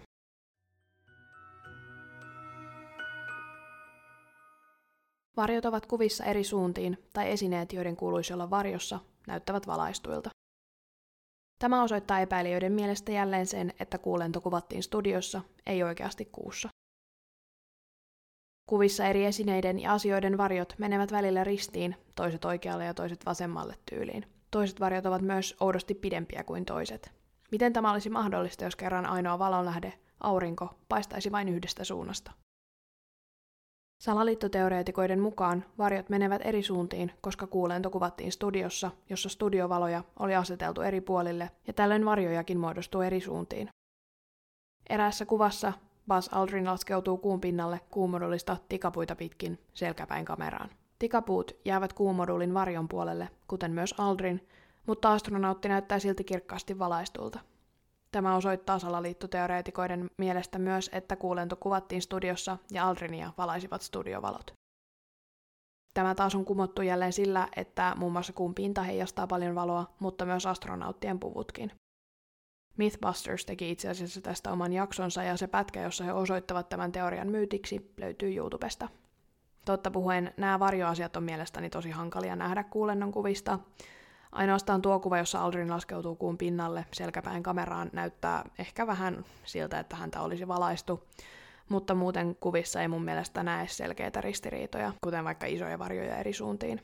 Varjot 5.37 5.65
ovat 5.65 5.85
kuvissa 5.85 6.23
eri 6.23 6.43
suuntiin, 6.43 6.97
tai 7.13 7.31
esineet, 7.31 7.73
joiden 7.73 7.95
kuuluisi 7.95 8.33
olla 8.33 8.49
varjossa, 8.49 8.99
näyttävät 9.27 9.67
valaistuilta. 9.67 10.29
Tämä 11.59 11.83
osoittaa 11.83 12.19
epäilijöiden 12.19 12.71
mielestä 12.71 13.11
jälleen 13.11 13.47
sen, 13.47 13.73
että 13.79 13.97
kuulento 13.97 14.41
kuvattiin 14.41 14.83
studiossa, 14.83 15.41
ei 15.65 15.83
oikeasti 15.83 16.25
kuussa. 16.25 16.69
Kuvissa 18.69 19.05
eri 19.05 19.25
esineiden 19.25 19.79
ja 19.79 19.93
asioiden 19.93 20.37
varjot 20.37 20.75
menevät 20.77 21.11
välillä 21.11 21.43
ristiin, 21.43 21.95
toiset 22.15 22.45
oikealle 22.45 22.85
ja 22.85 22.93
toiset 22.93 23.25
vasemmalle 23.25 23.75
tyyliin. 23.89 24.25
Toiset 24.51 24.79
varjot 24.79 25.05
ovat 25.05 25.21
myös 25.21 25.55
oudosti 25.59 25.93
pidempiä 25.93 26.43
kuin 26.43 26.65
toiset. 26.65 27.11
Miten 27.51 27.73
tämä 27.73 27.91
olisi 27.91 28.09
mahdollista, 28.09 28.63
jos 28.63 28.75
kerran 28.75 29.05
ainoa 29.05 29.39
valonlähde, 29.39 29.93
aurinko, 30.19 30.79
paistaisi 30.89 31.31
vain 31.31 31.49
yhdestä 31.49 31.83
suunnasta? 31.83 32.31
Salaliittoteoreetikoiden 33.97 35.19
mukaan 35.19 35.65
varjot 35.77 36.09
menevät 36.09 36.41
eri 36.45 36.63
suuntiin, 36.63 37.11
koska 37.21 37.47
kuulento 37.47 37.89
kuvattiin 37.89 38.31
studiossa, 38.31 38.91
jossa 39.09 39.29
studiovaloja 39.29 40.03
oli 40.19 40.35
aseteltu 40.35 40.81
eri 40.81 41.01
puolille, 41.01 41.51
ja 41.67 41.73
tällöin 41.73 42.05
varjojakin 42.05 42.59
muodostuu 42.59 43.01
eri 43.01 43.21
suuntiin. 43.21 43.69
Eräässä 44.89 45.25
kuvassa 45.25 45.73
Buzz 46.07 46.29
Aldrin 46.31 46.65
laskeutuu 46.65 47.17
kuun 47.17 47.41
pinnalle 47.41 47.79
kuumodulista 47.91 48.57
tikapuita 48.69 49.15
pitkin 49.15 49.59
selkäpäin 49.73 50.25
kameraan. 50.25 50.69
Tikapuut 50.99 51.51
jäävät 51.65 51.93
kuumodulin 51.93 52.53
varjon 52.53 52.87
puolelle, 52.87 53.29
kuten 53.47 53.71
myös 53.71 53.95
Aldrin, 53.97 54.47
mutta 54.85 55.13
astronautti 55.13 55.67
näyttää 55.67 55.99
silti 55.99 56.23
kirkkaasti 56.23 56.79
valaistulta. 56.79 57.39
Tämä 58.17 58.35
osoittaa 58.35 58.79
salaliittoteoreetikoiden 58.79 60.09
mielestä 60.17 60.59
myös, 60.59 60.89
että 60.93 61.15
kuulento 61.15 61.55
kuvattiin 61.55 62.01
studiossa 62.01 62.57
ja 62.71 62.87
Aldrinia 62.87 63.33
valaisivat 63.37 63.81
studiovalot. 63.81 64.53
Tämä 65.93 66.15
taas 66.15 66.35
on 66.35 66.45
kumottu 66.45 66.81
jälleen 66.81 67.13
sillä, 67.13 67.47
että 67.55 67.93
muun 67.97 68.11
muassa 68.11 68.33
kuun 68.33 68.55
pinta 68.55 68.81
heijastaa 68.83 69.27
paljon 69.27 69.55
valoa, 69.55 69.95
mutta 69.99 70.25
myös 70.25 70.45
astronauttien 70.45 71.19
puvutkin. 71.19 71.71
Mythbusters 72.77 73.45
teki 73.45 73.71
itse 73.71 73.89
asiassa 73.89 74.21
tästä 74.21 74.51
oman 74.51 74.73
jaksonsa 74.73 75.23
ja 75.23 75.37
se 75.37 75.47
pätkä, 75.47 75.81
jossa 75.81 76.03
he 76.03 76.13
osoittavat 76.13 76.69
tämän 76.69 76.91
teorian 76.91 77.31
myytiksi, 77.31 77.93
löytyy 77.97 78.35
YouTubesta. 78.35 78.89
Totta 79.65 79.91
puhuen, 79.91 80.33
nämä 80.37 80.59
varjoasiat 80.59 81.15
on 81.15 81.23
mielestäni 81.23 81.69
tosi 81.69 81.91
hankalia 81.91 82.35
nähdä 82.35 82.63
kuulennon 82.63 83.11
kuvista. 83.11 83.59
Ainoastaan 84.37 84.81
tuo 84.81 84.99
kuva, 84.99 85.17
jossa 85.17 85.39
Aldrin 85.39 85.69
laskeutuu 85.69 86.15
kuun 86.15 86.37
pinnalle 86.37 86.85
selkäpäin 86.93 87.43
kameraan, 87.43 87.89
näyttää 87.93 88.43
ehkä 88.59 88.87
vähän 88.87 89.25
siltä, 89.45 89.79
että 89.79 89.95
häntä 89.95 90.21
olisi 90.21 90.47
valaistu, 90.47 91.03
mutta 91.69 91.95
muuten 91.95 92.35
kuvissa 92.35 92.81
ei 92.81 92.87
mun 92.87 93.03
mielestä 93.03 93.43
näe 93.43 93.67
selkeitä 93.67 94.21
ristiriitoja, 94.21 94.93
kuten 95.03 95.23
vaikka 95.23 95.45
isoja 95.45 95.79
varjoja 95.79 96.17
eri 96.17 96.33
suuntiin. 96.33 96.81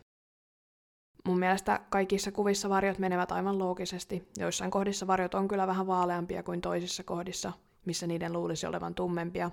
Mun 1.27 1.39
mielestä 1.39 1.79
kaikissa 1.89 2.31
kuvissa 2.31 2.69
varjot 2.69 2.99
menevät 2.99 3.31
aivan 3.31 3.59
loogisesti. 3.59 4.29
Joissain 4.37 4.71
kohdissa 4.71 5.07
varjot 5.07 5.33
on 5.33 5.47
kyllä 5.47 5.67
vähän 5.67 5.87
vaaleampia 5.87 6.43
kuin 6.43 6.61
toisissa 6.61 7.03
kohdissa, 7.03 7.53
missä 7.85 8.07
niiden 8.07 8.33
luulisi 8.33 8.67
olevan 8.67 8.95
tummempia, 8.95 9.51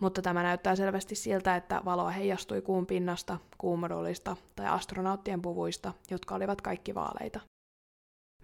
mutta 0.00 0.22
tämä 0.22 0.42
näyttää 0.42 0.76
selvästi 0.76 1.14
siltä, 1.14 1.56
että 1.56 1.82
valoa 1.84 2.10
heijastui 2.10 2.62
kuun 2.62 2.86
pinnasta, 2.86 3.38
kuumodulista 3.58 4.36
tai 4.56 4.66
astronauttien 4.66 5.42
puvuista, 5.42 5.92
jotka 6.10 6.34
olivat 6.34 6.60
kaikki 6.60 6.94
vaaleita. 6.94 7.40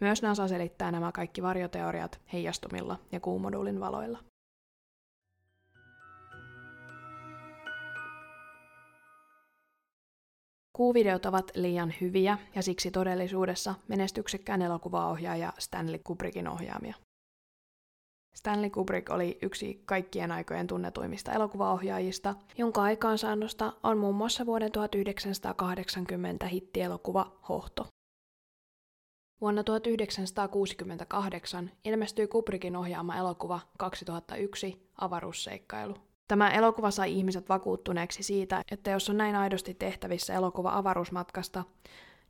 Myös 0.00 0.22
NASA 0.22 0.48
selittää 0.48 0.92
nämä 0.92 1.12
kaikki 1.12 1.42
varjoteoriat 1.42 2.20
heijastumilla 2.32 2.98
ja 3.12 3.20
kuumodulin 3.20 3.80
valoilla. 3.80 4.18
Kuuvideot 10.72 11.26
ovat 11.26 11.50
liian 11.54 11.94
hyviä 12.00 12.38
ja 12.54 12.62
siksi 12.62 12.90
todellisuudessa 12.90 13.74
menestyksekkään 13.88 14.62
elokuvaohjaaja 14.62 15.52
Stanley 15.58 16.00
Kubrickin 16.04 16.48
ohjaamia. 16.48 17.07
Stanley 18.38 18.70
Kubrick 18.70 19.10
oli 19.10 19.38
yksi 19.42 19.82
kaikkien 19.84 20.32
aikojen 20.32 20.66
tunnetuimmista 20.66 21.32
elokuvaohjaajista, 21.32 22.34
jonka 22.58 22.82
aikaansaannosta 22.82 23.72
on 23.82 23.98
muun 23.98 24.14
muassa 24.14 24.46
vuoden 24.46 24.72
1980 24.72 26.46
hittielokuva 26.46 27.32
Hohto. 27.48 27.86
Vuonna 29.40 29.64
1968 29.64 31.70
ilmestyi 31.84 32.26
Kubrickin 32.26 32.76
ohjaama 32.76 33.16
elokuva 33.16 33.60
2001 33.78 34.88
Avaruusseikkailu. 35.00 35.94
Tämä 36.28 36.50
elokuva 36.50 36.90
sai 36.90 37.12
ihmiset 37.12 37.48
vakuuttuneeksi 37.48 38.22
siitä, 38.22 38.62
että 38.72 38.90
jos 38.90 39.10
on 39.10 39.16
näin 39.16 39.36
aidosti 39.36 39.74
tehtävissä 39.74 40.34
elokuva 40.34 40.76
avaruusmatkasta, 40.76 41.64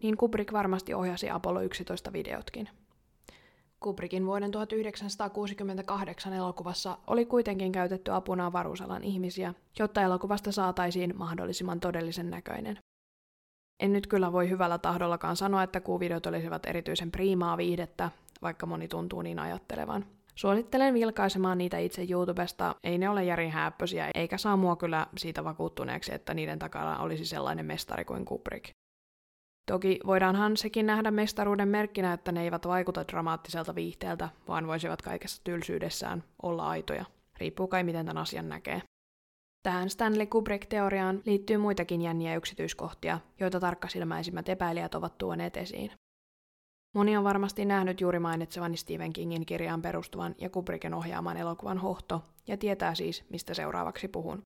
niin 0.03 0.17
Kubrick 0.17 0.53
varmasti 0.53 0.95
ohjasi 0.95 1.31
Apollo 1.31 1.61
11 1.61 2.13
videotkin. 2.13 2.69
Kubrickin 3.81 4.27
vuoden 4.27 4.51
1968 4.51 6.33
elokuvassa 6.33 6.99
oli 7.07 7.25
kuitenkin 7.25 7.73
käytetty 7.73 8.13
apuna 8.13 8.47
avaruusalan 8.47 9.05
ihmisiä, 9.05 9.55
jotta 9.79 10.03
elokuvasta 10.03 10.53
saataisiin 10.53 11.15
mahdollisimman 11.17 11.81
todellisen 11.81 12.31
näköinen. 12.31 12.79
En 13.81 13.93
nyt 13.93 14.07
kyllä 14.07 14.33
voi 14.33 14.51
hyvällä 14.51 14.79
tahdollakaan 14.79 15.37
sanoa, 15.37 15.63
että 15.63 15.81
kuvideot 15.81 16.27
olisivat 16.27 16.67
erityisen 16.67 17.11
priimaa 17.11 17.57
viihdettä, 17.57 18.11
vaikka 18.43 18.67
moni 18.67 18.89
tuntuu 18.89 19.23
niin 19.23 19.39
ajattelevan. 19.39 20.07
Suosittelen 20.35 20.95
vilkaisemaan 20.95 21.59
niitä 21.59 21.79
itse 21.79 22.07
YouTubesta, 22.11 22.75
ei 22.85 22.99
ne 22.99 23.09
ole 23.09 23.25
järin 23.25 23.53
eikä 24.15 24.39
saa 24.39 24.57
mua 24.57 24.77
kyllä 24.77 25.07
siitä 25.17 25.45
vakuuttuneeksi, 25.45 26.15
että 26.15 26.35
niiden 26.35 26.59
takana 26.59 26.99
olisi 26.99 27.25
sellainen 27.25 27.67
mestari 27.67 28.05
kuin 28.05 28.25
Kubrick. 28.25 28.71
Toki 29.69 30.01
voidaanhan 30.07 30.57
sekin 30.57 30.87
nähdä 30.87 31.11
mestaruuden 31.11 31.69
merkkinä, 31.69 32.13
että 32.13 32.33
ne 32.33 32.43
eivät 32.43 32.67
vaikuta 32.67 33.05
dramaattiselta 33.09 33.75
viihteeltä, 33.75 34.29
vaan 34.49 34.67
voisivat 34.67 35.03
kaikessa 35.03 35.45
tylsyydessään 35.45 36.25
olla 36.43 36.69
aitoja. 36.69 37.05
Riippuu 37.41 37.69
kai 37.69 37.85
miten 37.85 38.07
tämän 38.07 38.23
asian 38.23 38.49
näkee. 38.49 38.83
Tähän 39.63 39.91
Stanley 39.91 40.27
Kubrick-teoriaan 40.27 41.23
liittyy 41.27 41.57
muitakin 41.57 42.03
jänniä 42.03 42.37
yksityiskohtia, 42.37 43.21
joita 43.41 43.61
tarkkasilmäisimmät 43.61 44.49
epäilijät 44.49 44.95
ovat 44.95 45.19
tuoneet 45.19 45.57
esiin. 45.57 45.91
Moni 46.95 47.17
on 47.17 47.25
varmasti 47.25 47.65
nähnyt 47.65 48.01
juuri 48.01 48.19
mainitsevani 48.19 48.77
Stephen 48.77 49.13
Kingin 49.13 49.47
kirjaan 49.47 49.83
perustuvan 49.83 50.35
ja 50.39 50.51
Kubrickin 50.51 50.95
ohjaaman 50.95 51.37
elokuvan 51.37 51.79
Hohto, 51.79 52.23
ja 52.47 52.57
tietää 52.57 52.95
siis, 52.95 53.25
mistä 53.31 53.55
seuraavaksi 53.55 54.09
puhun. 54.09 54.43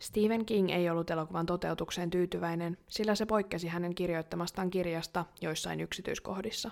Stephen 0.00 0.46
King 0.46 0.70
ei 0.70 0.90
ollut 0.90 1.10
elokuvan 1.10 1.46
toteutukseen 1.46 2.10
tyytyväinen, 2.10 2.78
sillä 2.88 3.14
se 3.14 3.26
poikkesi 3.26 3.68
hänen 3.68 3.94
kirjoittamastaan 3.94 4.70
kirjasta 4.70 5.24
joissain 5.40 5.80
yksityiskohdissa. 5.80 6.70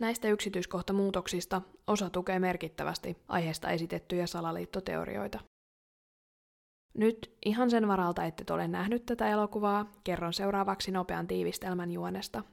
Näistä 0.00 0.28
yksityiskohtamuutoksista 0.28 1.62
osa 1.86 2.10
tukee 2.10 2.38
merkittävästi 2.38 3.16
aiheesta 3.28 3.70
esitettyjä 3.70 4.26
salaliittoteorioita. 4.26 5.40
Nyt 6.94 7.36
ihan 7.46 7.70
sen 7.70 7.88
varalta, 7.88 8.24
että 8.24 8.54
ole 8.54 8.68
nähnyt 8.68 9.06
tätä 9.06 9.28
elokuvaa, 9.28 9.92
kerron 10.04 10.32
seuraavaksi 10.32 10.90
nopean 10.90 11.26
tiivistelmän 11.26 11.90
juonesta. 11.90 12.44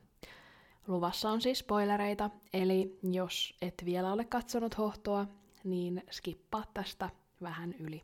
Luvassa 0.88 1.30
on 1.30 1.42
siis 1.42 1.60
spoilereita, 1.60 2.30
eli 2.54 3.00
jos 3.04 3.58
et 3.62 3.84
vielä 3.86 4.14
ole 4.14 4.26
katsonut 4.26 4.78
hohtoa, 4.78 5.28
niin 5.64 6.04
skippaa 6.12 6.64
tästä 6.74 7.10
vähän 7.42 7.74
yli. 7.80 8.02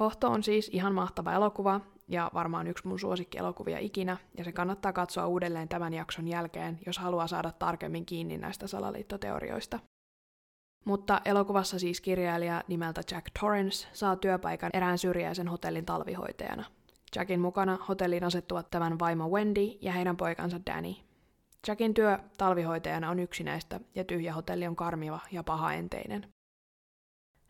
Hohto 0.00 0.30
on 0.30 0.42
siis 0.42 0.70
ihan 0.72 0.94
mahtava 0.94 1.32
elokuva 1.32 1.80
ja 2.08 2.30
varmaan 2.34 2.66
yksi 2.66 2.88
mun 2.88 2.98
suosikkielokuvia 2.98 3.78
ikinä, 3.78 4.16
ja 4.38 4.44
se 4.44 4.52
kannattaa 4.52 4.92
katsoa 4.92 5.26
uudelleen 5.26 5.68
tämän 5.68 5.94
jakson 5.94 6.28
jälkeen, 6.28 6.80
jos 6.86 6.98
haluaa 6.98 7.26
saada 7.26 7.52
tarkemmin 7.52 8.06
kiinni 8.06 8.38
näistä 8.38 8.66
salaliittoteorioista. 8.66 9.78
Mutta 10.84 11.20
elokuvassa 11.24 11.78
siis 11.78 12.00
kirjailija 12.00 12.62
nimeltä 12.68 13.00
Jack 13.10 13.26
Torrance 13.40 13.88
saa 13.92 14.16
työpaikan 14.16 14.70
erään 14.72 14.98
syrjäisen 14.98 15.48
hotellin 15.48 15.86
talvihoitajana. 15.86 16.64
Jackin 17.16 17.40
mukana 17.40 17.78
hotelliin 17.88 18.24
asettuvat 18.24 18.70
tämän 18.70 18.98
vaimo 18.98 19.28
Wendy 19.28 19.78
ja 19.80 19.92
heidän 19.92 20.16
poikansa 20.16 20.60
Danny. 20.66 20.94
Jackin 21.68 21.94
työ 21.94 22.18
talvihoitajana 22.38 23.10
on 23.10 23.18
yksinäistä 23.18 23.80
ja 23.94 24.04
tyhjä 24.04 24.34
hotelli 24.34 24.66
on 24.66 24.76
karmiva 24.76 25.20
ja 25.32 25.44
pahaenteinen. 25.44 26.32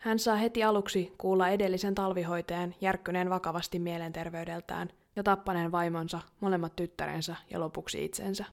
Hän 0.02 0.18
saa 0.18 0.36
heti 0.36 0.64
aluksi 0.64 1.12
kuulla 1.18 1.48
edellisen 1.48 1.94
talvihoitajan 1.94 2.74
järkkyneen 2.80 3.30
vakavasti 3.30 3.78
mielenterveydeltään 3.78 4.88
ja 5.16 5.22
tappaneen 5.22 5.72
vaimonsa, 5.72 6.20
molemmat 6.40 6.76
tyttärensä 6.76 7.36
ja 7.50 7.60
lopuksi 7.60 8.04
itsensä. 8.04 8.44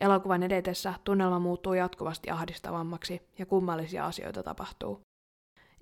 Elokuvan 0.00 0.42
edetessä 0.42 0.94
tunnelma 1.04 1.38
muuttuu 1.38 1.74
jatkuvasti 1.74 2.30
ahdistavammaksi 2.30 3.22
ja 3.38 3.46
kummallisia 3.46 4.06
asioita 4.06 4.42
tapahtuu. 4.42 5.00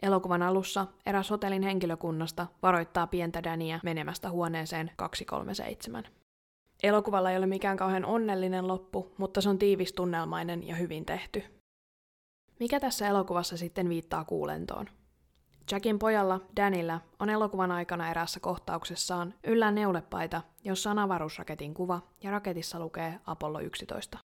Elokuvan 0.02 0.42
alussa 0.42 0.86
eräs 1.06 1.30
hotellin 1.30 1.62
henkilökunnasta 1.62 2.46
varoittaa 2.62 3.06
pientä 3.06 3.42
Dania 3.44 3.80
menemästä 3.82 4.30
huoneeseen 4.30 4.90
237. 4.96 6.04
Elokuvalla 6.82 7.30
ei 7.30 7.36
ole 7.36 7.46
mikään 7.46 7.76
kauhean 7.76 8.04
onnellinen 8.04 8.68
loppu, 8.68 9.12
mutta 9.18 9.40
se 9.40 9.48
on 9.48 9.58
tiivistunnelmainen 9.58 10.66
ja 10.66 10.74
hyvin 10.74 11.06
tehty. 11.06 11.55
Mikä 12.60 12.80
tässä 12.80 13.08
elokuvassa 13.08 13.56
sitten 13.56 13.88
viittaa 13.88 14.24
kuulentoon? 14.24 14.86
Jackin 15.70 15.98
pojalla, 15.98 16.40
Danillä, 16.56 17.00
on 17.18 17.30
elokuvan 17.30 17.70
aikana 17.70 18.10
erässä 18.10 18.40
kohtauksessaan 18.40 19.34
yllään 19.44 19.74
neulepaita, 19.74 20.42
jossa 20.64 20.90
on 20.90 20.98
avaruusraketin 20.98 21.74
kuva 21.74 22.00
ja 22.22 22.30
raketissa 22.30 22.80
lukee 22.80 23.20
Apollo 23.26 23.60
11. 23.60 24.18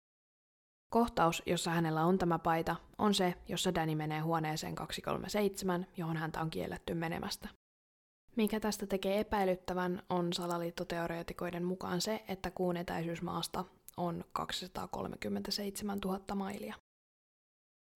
Kohtaus, 0.89 1.43
jossa 1.45 1.71
hänellä 1.71 2.05
on 2.05 2.17
tämä 2.17 2.39
paita, 2.39 2.75
on 2.97 3.13
se, 3.13 3.33
jossa 3.47 3.75
Danny 3.75 3.95
menee 3.95 4.19
huoneeseen 4.19 4.75
237, 4.75 5.87
johon 5.97 6.17
häntä 6.17 6.41
on 6.41 6.49
kielletty 6.49 6.93
menemästä. 6.93 7.49
Mikä 8.35 8.59
tästä 8.59 8.85
tekee 8.85 9.19
epäilyttävän, 9.19 10.01
on 10.09 10.33
salaliittoteoreetikoiden 10.33 11.63
mukaan 11.63 12.01
se, 12.01 12.23
että 12.27 12.51
kuun 12.51 12.77
etäisyys 12.77 13.21
maasta 13.21 13.65
on 13.97 14.23
237 14.33 15.99
000 16.05 16.35
mailia. 16.35 16.75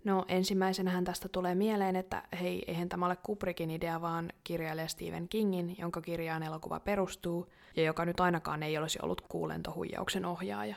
No 0.03 0.25
ensimmäisenähän 0.27 1.03
tästä 1.03 1.29
tulee 1.29 1.55
mieleen, 1.55 1.95
että 1.95 2.23
hei, 2.41 2.63
eihän 2.67 2.89
tämä 2.89 3.05
ole 3.05 3.15
Kubrickin 3.15 3.71
idea, 3.71 4.01
vaan 4.01 4.29
kirjailija 4.43 4.87
Stephen 4.87 5.29
Kingin, 5.29 5.75
jonka 5.77 6.01
kirjaan 6.01 6.43
elokuva 6.43 6.79
perustuu, 6.79 7.49
ja 7.75 7.83
joka 7.83 8.05
nyt 8.05 8.19
ainakaan 8.19 8.63
ei 8.63 8.77
olisi 8.77 8.99
ollut 9.01 9.21
kuulentohuijauksen 9.21 10.25
ohjaaja. 10.25 10.75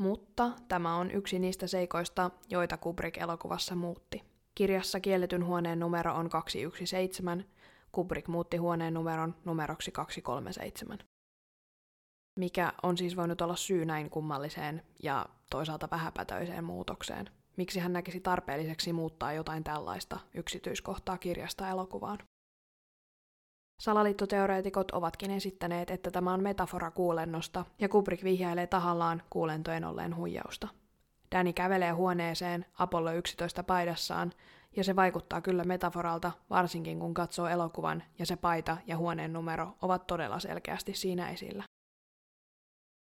Mutta 0.00 0.50
tämä 0.68 0.96
on 0.96 1.10
yksi 1.10 1.38
niistä 1.38 1.66
seikoista, 1.66 2.30
joita 2.50 2.76
Kubrick 2.76 3.16
elokuvassa 3.16 3.74
muutti. 3.74 4.22
Kirjassa 4.54 5.00
kielletyn 5.00 5.46
huoneen 5.46 5.80
numero 5.80 6.14
on 6.14 6.28
217, 6.30 7.44
Kubrick 7.92 8.28
muutti 8.28 8.56
huoneen 8.56 8.94
numeron 8.94 9.34
numeroksi 9.44 9.92
237. 9.92 10.98
Mikä 12.38 12.72
on 12.82 12.98
siis 12.98 13.16
voinut 13.16 13.40
olla 13.40 13.56
syy 13.56 13.84
näin 13.84 14.10
kummalliseen 14.10 14.82
ja 15.02 15.26
toisaalta 15.50 15.88
vähäpätöiseen 15.90 16.64
muutokseen? 16.64 17.30
Miksi 17.56 17.80
hän 17.80 17.92
näkisi 17.92 18.20
tarpeelliseksi 18.20 18.92
muuttaa 18.92 19.32
jotain 19.32 19.64
tällaista 19.64 20.20
yksityiskohtaa 20.34 21.18
kirjasta 21.18 21.68
elokuvaan? 21.68 22.18
Salaliittoteoreetikot 23.80 24.90
ovatkin 24.90 25.30
esittäneet, 25.30 25.90
että 25.90 26.10
tämä 26.10 26.32
on 26.32 26.42
metafora 26.42 26.90
kuulennosta, 26.90 27.64
ja 27.78 27.88
Kubrick 27.88 28.24
vihjailee 28.24 28.66
tahallaan 28.66 29.22
kuulentojen 29.30 29.84
olleen 29.84 30.16
huijausta. 30.16 30.68
Danny 31.32 31.52
kävelee 31.52 31.90
huoneeseen 31.90 32.66
Apollo 32.78 33.12
11 33.12 33.62
paidassaan, 33.62 34.32
ja 34.76 34.84
se 34.84 34.96
vaikuttaa 34.96 35.40
kyllä 35.40 35.64
metaforalta, 35.64 36.32
varsinkin 36.50 36.98
kun 36.98 37.14
katsoo 37.14 37.46
elokuvan 37.46 38.02
ja 38.18 38.26
se 38.26 38.36
paita 38.36 38.76
ja 38.86 38.96
huoneen 38.96 39.32
numero 39.32 39.76
ovat 39.82 40.06
todella 40.06 40.40
selkeästi 40.40 40.94
siinä 40.94 41.30
esillä. 41.30 41.64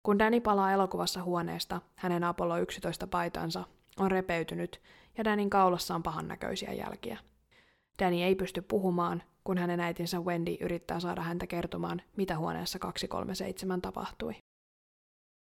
Kun 0.03 0.19
Danny 0.19 0.41
palaa 0.41 0.73
elokuvassa 0.73 1.23
huoneesta, 1.23 1.81
hänen 1.95 2.25
Apollo 2.25 2.59
11 2.59 3.07
paitansa 3.07 3.65
on 4.01 4.11
repeytynyt 4.11 4.81
ja 5.19 5.25
Danin 5.25 5.51
kaulassa 5.51 5.95
on 5.95 6.03
pahan 6.03 6.29
näköisiä 6.29 6.73
jälkiä. 6.73 7.19
Danny 7.99 8.23
ei 8.23 8.35
pysty 8.35 8.63
puhumaan, 8.63 9.23
kun 9.45 9.59
hänen 9.59 9.81
äitinsä 9.81 10.21
Wendy 10.21 10.57
yrittää 10.61 11.01
saada 11.01 11.23
häntä 11.23 11.47
kertomaan, 11.47 12.03
mitä 12.17 12.39
huoneessa 12.39 12.79
237 12.79 13.83
tapahtui. 13.83 14.35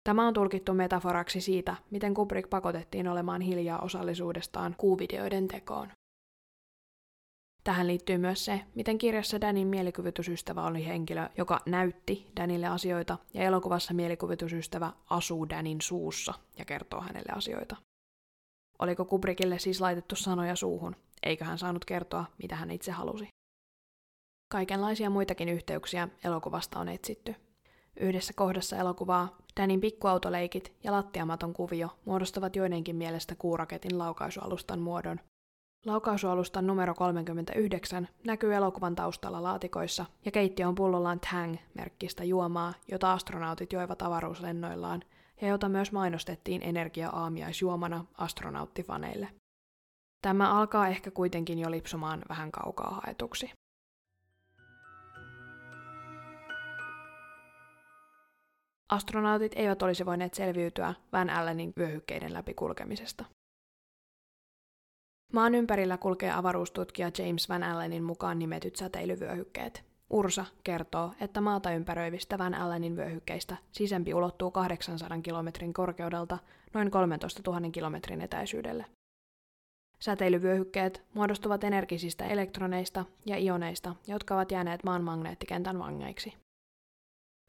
Tämä 0.03 0.27
on 0.27 0.33
tulkittu 0.33 0.73
metaforaksi 0.73 1.41
siitä, 1.41 1.75
miten 1.91 2.13
Kubrick 2.13 2.49
pakotettiin 2.49 3.07
olemaan 3.07 3.41
hiljaa 3.41 3.79
osallisuudestaan 3.79 4.75
kuuvideoiden 4.77 5.47
tekoon. 5.47 5.91
Tähän 7.63 7.87
liittyy 7.87 8.17
myös 8.17 8.45
se, 8.45 8.61
miten 8.75 8.97
kirjassa 8.97 9.41
Danin 9.41 9.67
mielikuvitusystävä 9.67 10.63
oli 10.63 10.85
henkilö, 10.85 11.29
joka 11.37 11.59
näytti 11.65 12.31
Danille 12.37 12.67
asioita, 12.67 13.17
ja 13.33 13.43
elokuvassa 13.43 13.93
mielikuvitusystävä 13.93 14.91
asuu 15.09 15.49
Danin 15.49 15.81
suussa 15.81 16.33
ja 16.57 16.65
kertoo 16.65 17.01
hänelle 17.01 17.33
asioita. 17.35 17.75
Oliko 18.81 19.05
Kubrickille 19.05 19.59
siis 19.59 19.81
laitettu 19.81 20.15
sanoja 20.15 20.55
suuhun, 20.55 20.95
eikö 21.23 21.45
hän 21.45 21.57
saanut 21.57 21.85
kertoa, 21.85 22.25
mitä 22.41 22.55
hän 22.55 22.71
itse 22.71 22.91
halusi? 22.91 23.27
Kaikenlaisia 24.51 25.09
muitakin 25.09 25.49
yhteyksiä 25.49 26.07
elokuvasta 26.23 26.79
on 26.79 26.89
etsitty. 26.89 27.35
Yhdessä 27.99 28.33
kohdassa 28.33 28.77
elokuvaa 28.77 29.37
Danin 29.59 29.81
pikkuautoleikit 29.81 30.73
ja 30.83 30.91
lattiamaton 30.91 31.53
kuvio 31.53 31.89
muodostavat 32.05 32.55
joidenkin 32.55 32.95
mielestä 32.95 33.35
kuuraketin 33.35 33.97
laukaisualustan 33.97 34.79
muodon. 34.79 35.19
Laukaisualustan 35.85 36.67
numero 36.67 36.93
39 36.95 38.07
näkyy 38.27 38.53
elokuvan 38.55 38.95
taustalla 38.95 39.43
laatikoissa 39.43 40.05
ja 40.25 40.31
keittiö 40.31 40.67
on 40.67 40.75
pullollaan 40.75 41.19
Tang-merkkistä 41.19 42.23
juomaa, 42.23 42.73
jota 42.91 43.13
astronautit 43.13 43.73
joivat 43.73 44.01
avaruuslennoillaan 44.01 45.03
ja 45.41 45.47
jota 45.47 45.69
myös 45.69 45.91
mainostettiin 45.91 46.61
energia-aamiaisjuomana 46.63 48.05
astronauttifaneille. 48.17 49.27
Tämä 50.21 50.59
alkaa 50.59 50.87
ehkä 50.87 51.11
kuitenkin 51.11 51.59
jo 51.59 51.71
lipsumaan 51.71 52.21
vähän 52.29 52.51
kaukaa 52.51 53.01
haetuksi. 53.03 53.51
Astronautit 58.89 59.51
eivät 59.55 59.81
olisi 59.81 60.05
voineet 60.05 60.33
selviytyä 60.33 60.93
Van 61.11 61.29
Allenin 61.29 61.73
vyöhykkeiden 61.77 62.33
läpi 62.33 62.53
kulkemisesta. 62.53 63.25
Maan 65.33 65.55
ympärillä 65.55 65.97
kulkee 65.97 66.31
avaruustutkija 66.31 67.11
James 67.17 67.49
Van 67.49 67.63
Allenin 67.63 68.03
mukaan 68.03 68.39
nimetyt 68.39 68.75
säteilyvyöhykkeet. 68.75 69.90
Ursa 70.11 70.45
kertoo, 70.63 71.13
että 71.19 71.41
maata 71.41 71.71
ympäröivistä 71.71 72.37
Van 72.37 72.53
Allenin 72.53 72.95
vyöhykkeistä 72.95 73.57
sisempi 73.71 74.13
ulottuu 74.13 74.51
800 74.51 75.21
kilometrin 75.21 75.73
korkeudelta 75.73 76.37
noin 76.73 76.91
13 76.91 77.51
000 77.51 77.71
kilometrin 77.71 78.21
etäisyydelle. 78.21 78.85
Säteilyvyöhykkeet 79.99 81.03
muodostuvat 81.13 81.63
energisistä 81.63 82.25
elektroneista 82.25 83.05
ja 83.25 83.37
ioneista, 83.37 83.95
jotka 84.07 84.35
ovat 84.35 84.51
jääneet 84.51 84.83
maan 84.83 85.03
magneettikentän 85.03 85.79
vangeiksi. 85.79 86.33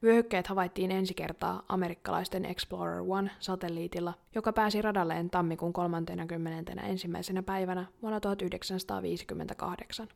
Vyöhykkeet 0.03 0.47
havaittiin 0.47 0.91
ensi 0.91 1.15
kertaa 1.15 1.63
amerikkalaisten 1.69 2.45
Explorer 2.45 3.01
1-satelliitilla, 3.01 4.15
joka 4.35 4.53
pääsi 4.53 4.83
radalleen 4.83 5.31
tammikuun 5.31 5.73
31. 5.73 6.37
ensimmäisenä 6.83 7.43
päivänä 7.43 7.87
vuonna 8.03 8.21
1958. 8.21 10.09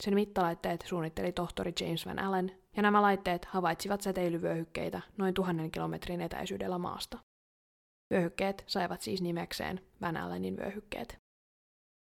Sen 0.00 0.14
mittalaitteet 0.14 0.84
suunnitteli 0.86 1.32
tohtori 1.32 1.72
James 1.80 2.06
Van 2.06 2.18
Allen, 2.18 2.52
ja 2.76 2.82
nämä 2.82 3.02
laitteet 3.02 3.44
havaitsivat 3.44 4.00
säteilyvyöhykkeitä 4.00 5.00
noin 5.16 5.34
tuhannen 5.34 5.70
kilometrin 5.70 6.20
etäisyydellä 6.20 6.78
maasta. 6.78 7.18
Vyöhykkeet 8.14 8.64
saivat 8.66 9.00
siis 9.00 9.22
nimekseen 9.22 9.80
Van 10.00 10.16
Allenin 10.16 10.56
vyöhykkeet. 10.56 11.18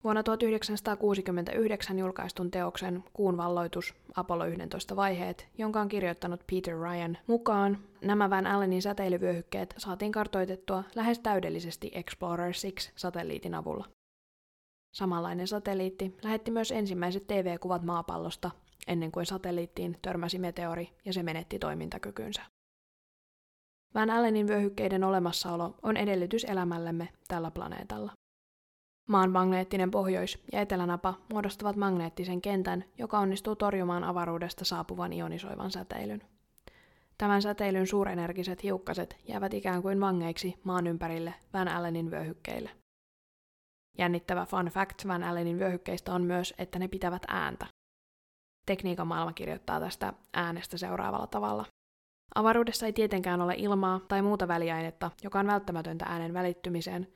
Vuonna 0.03 0.23
1969 0.23 1.99
julkaistun 1.99 2.51
teoksen 2.51 3.03
Kuun 3.13 3.37
valloitus 3.37 3.95
Apollo 4.15 4.45
11 4.45 4.95
vaiheet, 4.95 5.47
jonka 5.57 5.81
on 5.81 5.87
kirjoittanut 5.87 6.41
Peter 6.51 6.79
Ryan 6.79 7.17
mukaan, 7.27 7.77
nämä 8.01 8.29
Van 8.29 8.47
Allenin 8.47 8.81
säteilyvyöhykkeet 8.81 9.73
saatiin 9.77 10.11
kartoitettua 10.11 10.83
lähes 10.95 11.19
täydellisesti 11.19 11.91
Explorer 11.93 12.51
6-satelliitin 12.51 13.55
avulla. 13.55 13.85
Samanlainen 14.93 15.47
satelliitti 15.47 16.17
lähetti 16.23 16.51
myös 16.51 16.71
ensimmäiset 16.71 17.27
TV-kuvat 17.27 17.83
maapallosta, 17.83 18.51
ennen 18.87 19.11
kuin 19.11 19.25
satelliittiin 19.25 19.97
törmäsi 20.01 20.39
meteori 20.39 20.89
ja 21.05 21.13
se 21.13 21.23
menetti 21.23 21.59
toimintakykynsä. 21.59 22.41
Van 23.93 24.09
Allenin 24.09 24.47
vyöhykkeiden 24.47 25.03
olemassaolo 25.03 25.75
on 25.83 25.97
edellytys 25.97 26.43
elämällemme 26.43 27.09
tällä 27.27 27.51
planeetalla. 27.51 28.11
Maan 29.09 29.31
magneettinen 29.31 29.91
pohjois- 29.91 30.39
ja 30.51 30.61
etelänapa 30.61 31.13
muodostavat 31.33 31.75
magneettisen 31.75 32.41
kentän, 32.41 32.85
joka 32.97 33.19
onnistuu 33.19 33.55
torjumaan 33.55 34.03
avaruudesta 34.03 34.65
saapuvan 34.65 35.13
ionisoivan 35.13 35.71
säteilyn. 35.71 36.21
Tämän 37.17 37.41
säteilyn 37.41 37.87
suurenergiset 37.87 38.63
hiukkaset 38.63 39.17
jäävät 39.27 39.53
ikään 39.53 39.81
kuin 39.81 39.99
vangeiksi 39.99 40.59
maan 40.63 40.87
ympärille 40.87 41.33
Van 41.53 41.67
Allenin 41.67 42.11
vyöhykkeille. 42.11 42.82
Jännittävä 43.97 44.45
fun 44.45 44.65
fact 44.65 45.07
Van 45.07 45.23
Allenin 45.23 45.59
vyöhykkeistä 45.59 46.13
on 46.13 46.23
myös, 46.23 46.53
että 46.57 46.79
ne 46.79 46.87
pitävät 46.87 47.23
ääntä. 47.27 47.65
Tekniikan 48.65 49.07
maailma 49.07 49.33
kirjoittaa 49.33 49.79
tästä 49.79 50.13
äänestä 50.33 50.77
seuraavalla 50.77 51.27
tavalla. 51.27 51.65
Avaruudessa 52.35 52.85
ei 52.85 52.93
tietenkään 52.93 53.41
ole 53.41 53.53
ilmaa 53.57 53.99
tai 54.07 54.21
muuta 54.21 54.47
väliainetta, 54.47 55.11
joka 55.23 55.39
on 55.39 55.47
välttämätöntä 55.47 56.05
äänen 56.05 56.33
välittymiseen, 56.33 57.07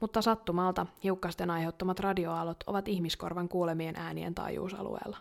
mutta 0.00 0.22
sattumalta 0.22 0.86
hiukkasten 1.04 1.50
aiheuttamat 1.50 2.00
radioaallot 2.00 2.64
ovat 2.66 2.88
ihmiskorvan 2.88 3.48
kuulemien 3.48 3.96
äänien 3.96 4.34
taajuusalueella. 4.34 5.16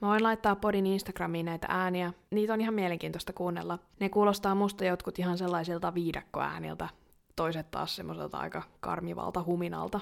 Mä 0.00 0.08
voin 0.08 0.22
laittaa 0.22 0.56
podin 0.56 0.86
Instagramiin 0.86 1.46
näitä 1.46 1.66
ääniä, 1.70 2.12
niitä 2.30 2.52
on 2.52 2.60
ihan 2.60 2.74
mielenkiintoista 2.74 3.32
kuunnella. 3.32 3.78
Ne 4.00 4.08
kuulostaa 4.08 4.54
musta 4.54 4.84
jotkut 4.84 5.18
ihan 5.18 5.38
sellaisilta 5.38 5.94
viidakkoääniltä, 5.94 6.88
toiset 7.36 7.70
taas 7.70 7.96
semmoiselta 7.96 8.38
aika 8.38 8.62
karmivalta 8.80 9.44
huminalta. 9.44 10.00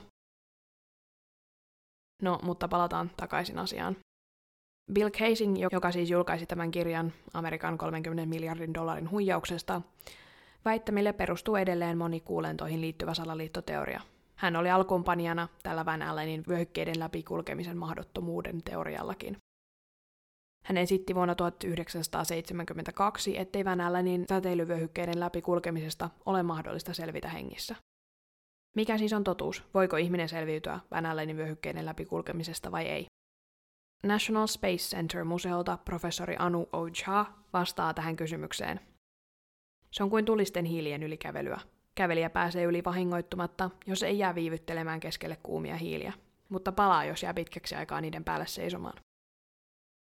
No, 2.22 2.38
mutta 2.42 2.68
palataan 2.68 3.10
takaisin 3.16 3.58
asiaan. 3.58 3.96
Bill 4.92 5.10
Casing, 5.10 5.62
joka 5.62 5.92
siis 5.92 6.10
julkaisi 6.10 6.46
tämän 6.46 6.70
kirjan 6.70 7.12
Amerikan 7.34 7.78
30 7.78 8.26
miljardin 8.26 8.74
dollarin 8.74 9.10
huijauksesta, 9.10 9.82
Väittämille 10.66 11.12
perustuu 11.12 11.56
edelleen 11.56 11.98
moni 11.98 12.20
kuulentoihin 12.20 12.80
liittyvä 12.80 13.14
salaliittoteoria. 13.14 14.00
Hän 14.36 14.56
oli 14.56 14.70
alkuunpanijana 14.70 15.48
tällä 15.62 15.84
Van 15.84 16.02
Allenin 16.02 16.44
vyöhykkeiden 16.48 16.98
läpikulkemisen 16.98 17.76
mahdottomuuden 17.76 18.62
teoriallakin. 18.62 19.36
Hän 20.64 20.76
esitti 20.76 21.14
vuonna 21.14 21.34
1972, 21.34 23.38
ettei 23.38 23.64
Van 23.64 23.80
Allenin 23.80 24.24
säteilyvyöhykkeiden 24.28 25.20
läpikulkemisesta 25.20 26.10
ole 26.26 26.42
mahdollista 26.42 26.94
selvitä 26.94 27.28
hengissä. 27.28 27.76
Mikä 28.76 28.98
siis 28.98 29.12
on 29.12 29.24
totuus? 29.24 29.64
Voiko 29.74 29.96
ihminen 29.96 30.28
selviytyä 30.28 30.80
Van 30.90 31.06
Allenin 31.06 31.36
vyöhykkeiden 31.36 31.86
läpikulkemisesta 31.86 32.72
vai 32.72 32.84
ei? 32.84 33.06
National 34.02 34.46
Space 34.46 34.96
Center-museolta 34.96 35.78
professori 35.84 36.36
Anu 36.38 36.68
Ojha 36.72 37.26
vastaa 37.52 37.94
tähän 37.94 38.16
kysymykseen 38.16 38.80
se 39.96 40.02
on 40.02 40.10
kuin 40.10 40.24
tulisten 40.24 40.64
hiilien 40.64 41.02
ylikävelyä. 41.02 41.60
Kävelijä 41.94 42.30
pääsee 42.30 42.64
yli 42.64 42.84
vahingoittumatta, 42.84 43.70
jos 43.86 44.02
ei 44.02 44.18
jää 44.18 44.34
viivyttelemään 44.34 45.00
keskelle 45.00 45.36
kuumia 45.42 45.76
hiiliä, 45.76 46.12
mutta 46.48 46.72
palaa, 46.72 47.04
jos 47.04 47.22
jää 47.22 47.34
pitkäksi 47.34 47.74
aikaa 47.74 48.00
niiden 48.00 48.24
päälle 48.24 48.46
seisomaan. 48.46 48.98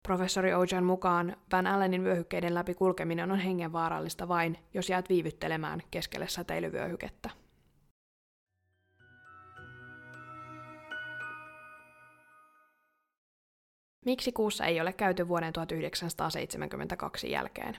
Professori 0.09 0.55
Ojan 0.55 0.85
mukaan 0.85 1.37
Van 1.53 1.67
Allenin 1.67 2.05
vyöhykkeiden 2.05 2.55
läpi 2.55 2.75
kulkeminen 2.75 3.31
on 3.31 3.39
hengenvaarallista 3.39 4.29
vain, 4.29 4.59
jos 4.75 4.91
jäät 4.91 5.09
viivyttelemään 5.09 5.83
keskelle 5.91 6.29
säteilyvyöhykettä. 6.29 7.31
Miksi 14.05 14.33
kuussa 14.33 14.65
ei 14.67 14.81
ole 14.81 14.93
käyty 14.93 15.29
vuoden 15.29 15.53
1972 15.53 17.31
jälkeen? 17.31 17.75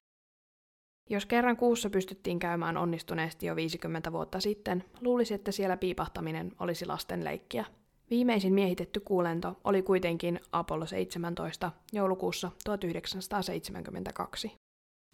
Jos 1.09 1.25
kerran 1.25 1.57
kuussa 1.57 1.89
pystyttiin 1.89 2.39
käymään 2.39 2.77
onnistuneesti 2.77 3.45
jo 3.45 3.55
50 3.55 4.11
vuotta 4.11 4.39
sitten, 4.39 4.83
luulisi, 5.01 5.33
että 5.33 5.51
siellä 5.51 5.77
piipahtaminen 5.77 6.51
olisi 6.59 6.85
lasten 6.85 7.23
leikkiä. 7.23 7.65
Viimeisin 8.09 8.53
miehitetty 8.53 8.99
kuulento 8.99 9.59
oli 9.63 9.81
kuitenkin 9.81 10.39
Apollo 10.51 10.85
17 10.85 11.71
joulukuussa 11.93 12.51
1972. 12.63 14.51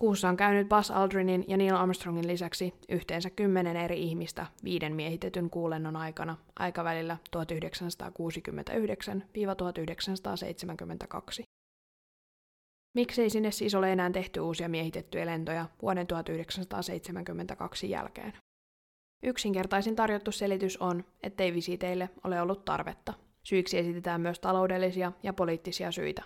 Kuussa 0.01 0.29
on 0.29 0.37
käynyt 0.37 0.69
Buzz 0.69 0.91
Aldrinin 0.91 1.45
ja 1.47 1.57
Neil 1.57 1.75
Armstrongin 1.75 2.27
lisäksi 2.27 2.73
yhteensä 2.89 3.29
kymmenen 3.29 3.77
eri 3.77 4.03
ihmistä 4.03 4.45
viiden 4.63 4.95
miehitetyn 4.95 5.49
kuulennon 5.49 5.95
aikana 5.95 6.37
aikavälillä 6.59 7.17
1969-1972. 7.37 7.41
Miksei 12.95 13.29
sinne 13.29 13.51
siis 13.51 13.75
ole 13.75 13.91
enää 13.91 14.11
tehty 14.11 14.39
uusia 14.39 14.69
miehitettyjä 14.69 15.25
lentoja 15.25 15.65
vuoden 15.81 16.07
1972 16.07 17.89
jälkeen? 17.89 18.33
Yksinkertaisin 19.23 19.95
tarjottu 19.95 20.31
selitys 20.31 20.77
on, 20.77 21.03
ettei 21.23 21.53
visiteille 21.53 22.09
ole 22.23 22.41
ollut 22.41 22.65
tarvetta. 22.65 23.13
Syiksi 23.43 23.77
esitetään 23.77 24.21
myös 24.21 24.39
taloudellisia 24.39 25.11
ja 25.23 25.33
poliittisia 25.33 25.91
syitä. 25.91 26.23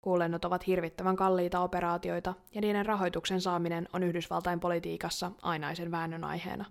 Kuulennot 0.00 0.44
ovat 0.44 0.66
hirvittävän 0.66 1.16
kalliita 1.16 1.60
operaatioita, 1.60 2.34
ja 2.54 2.60
niiden 2.60 2.86
rahoituksen 2.86 3.40
saaminen 3.40 3.88
on 3.92 4.02
Yhdysvaltain 4.02 4.60
politiikassa 4.60 5.32
ainaisen 5.42 5.90
väännön 5.90 6.24
aiheena. 6.24 6.64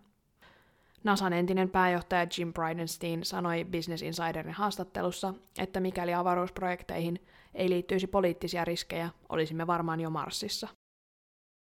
NASAn 1.04 1.34
entinen 1.34 1.70
pääjohtaja 1.70 2.28
Jim 2.38 2.54
Bridenstine 2.54 3.24
sanoi 3.24 3.66
Business 3.66 4.04
Insiderin 4.04 4.54
haastattelussa, 4.54 5.34
että 5.60 5.80
mikäli 5.80 6.14
avaruusprojekteihin 6.14 7.26
ei 7.54 7.70
liittyisi 7.70 8.08
poliittisia 8.08 8.66
riskejä, 8.66 9.10
olisimme 9.30 9.68
varmaan 9.68 10.00
jo 10.00 10.10
Marsissa. 10.10 10.68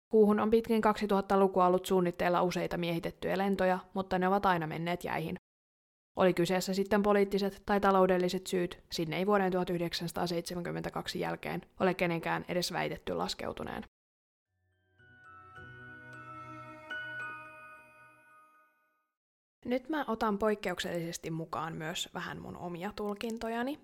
Kuuhun 0.09 0.39
on 0.39 0.51
pitkin 0.51 0.81
2000-lukua 0.83 1.67
ollut 1.67 1.85
suunnitteilla 1.85 2.41
useita 2.41 2.77
miehitettyjä 2.77 3.37
lentoja, 3.37 3.79
mutta 3.93 4.19
ne 4.19 4.27
ovat 4.27 4.45
aina 4.45 4.67
menneet 4.67 5.03
jäihin. 5.03 5.35
Oli 6.15 6.33
kyseessä 6.33 6.73
sitten 6.73 7.03
poliittiset 7.03 7.61
tai 7.65 7.79
taloudelliset 7.79 8.47
syyt, 8.47 8.79
sinne 8.91 9.17
ei 9.17 9.25
vuoden 9.25 9.51
1972 9.51 11.19
jälkeen 11.19 11.61
ole 11.79 11.93
kenenkään 11.93 12.45
edes 12.47 12.73
väitetty 12.73 13.13
laskeutuneen. 13.13 13.83
Nyt 19.65 19.89
mä 19.89 20.05
otan 20.07 20.37
poikkeuksellisesti 20.37 21.31
mukaan 21.31 21.75
myös 21.75 22.09
vähän 22.13 22.41
mun 22.41 22.57
omia 22.57 22.91
tulkintojani. 22.95 23.79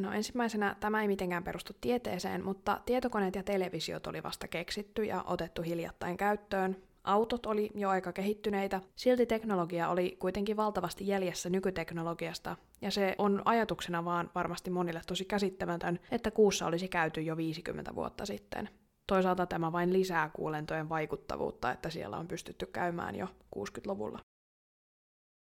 No 0.00 0.12
ensimmäisenä 0.12 0.76
tämä 0.80 1.02
ei 1.02 1.08
mitenkään 1.08 1.44
perustu 1.44 1.72
tieteeseen, 1.80 2.44
mutta 2.44 2.80
tietokoneet 2.86 3.34
ja 3.34 3.42
televisiot 3.42 4.06
oli 4.06 4.22
vasta 4.22 4.48
keksitty 4.48 5.04
ja 5.04 5.24
otettu 5.26 5.62
hiljattain 5.62 6.16
käyttöön, 6.16 6.76
Autot 7.06 7.46
oli 7.46 7.70
jo 7.74 7.88
aika 7.88 8.12
kehittyneitä, 8.12 8.80
silti 8.96 9.26
teknologia 9.26 9.88
oli 9.88 10.16
kuitenkin 10.18 10.56
valtavasti 10.56 11.06
jäljessä 11.06 11.50
nykyteknologiasta, 11.50 12.56
ja 12.80 12.90
se 12.90 13.14
on 13.18 13.42
ajatuksena 13.44 14.04
vaan 14.04 14.30
varmasti 14.34 14.70
monille 14.70 15.00
tosi 15.06 15.24
käsittämätön, 15.24 16.00
että 16.10 16.30
kuussa 16.30 16.66
olisi 16.66 16.88
käyty 16.88 17.20
jo 17.20 17.36
50 17.36 17.94
vuotta 17.94 18.26
sitten. 18.26 18.68
Toisaalta 19.06 19.46
tämä 19.46 19.72
vain 19.72 19.92
lisää 19.92 20.30
kuulentojen 20.34 20.88
vaikuttavuutta, 20.88 21.72
että 21.72 21.90
siellä 21.90 22.16
on 22.16 22.28
pystytty 22.28 22.66
käymään 22.66 23.16
jo 23.16 23.26
60-luvulla. 23.56 24.18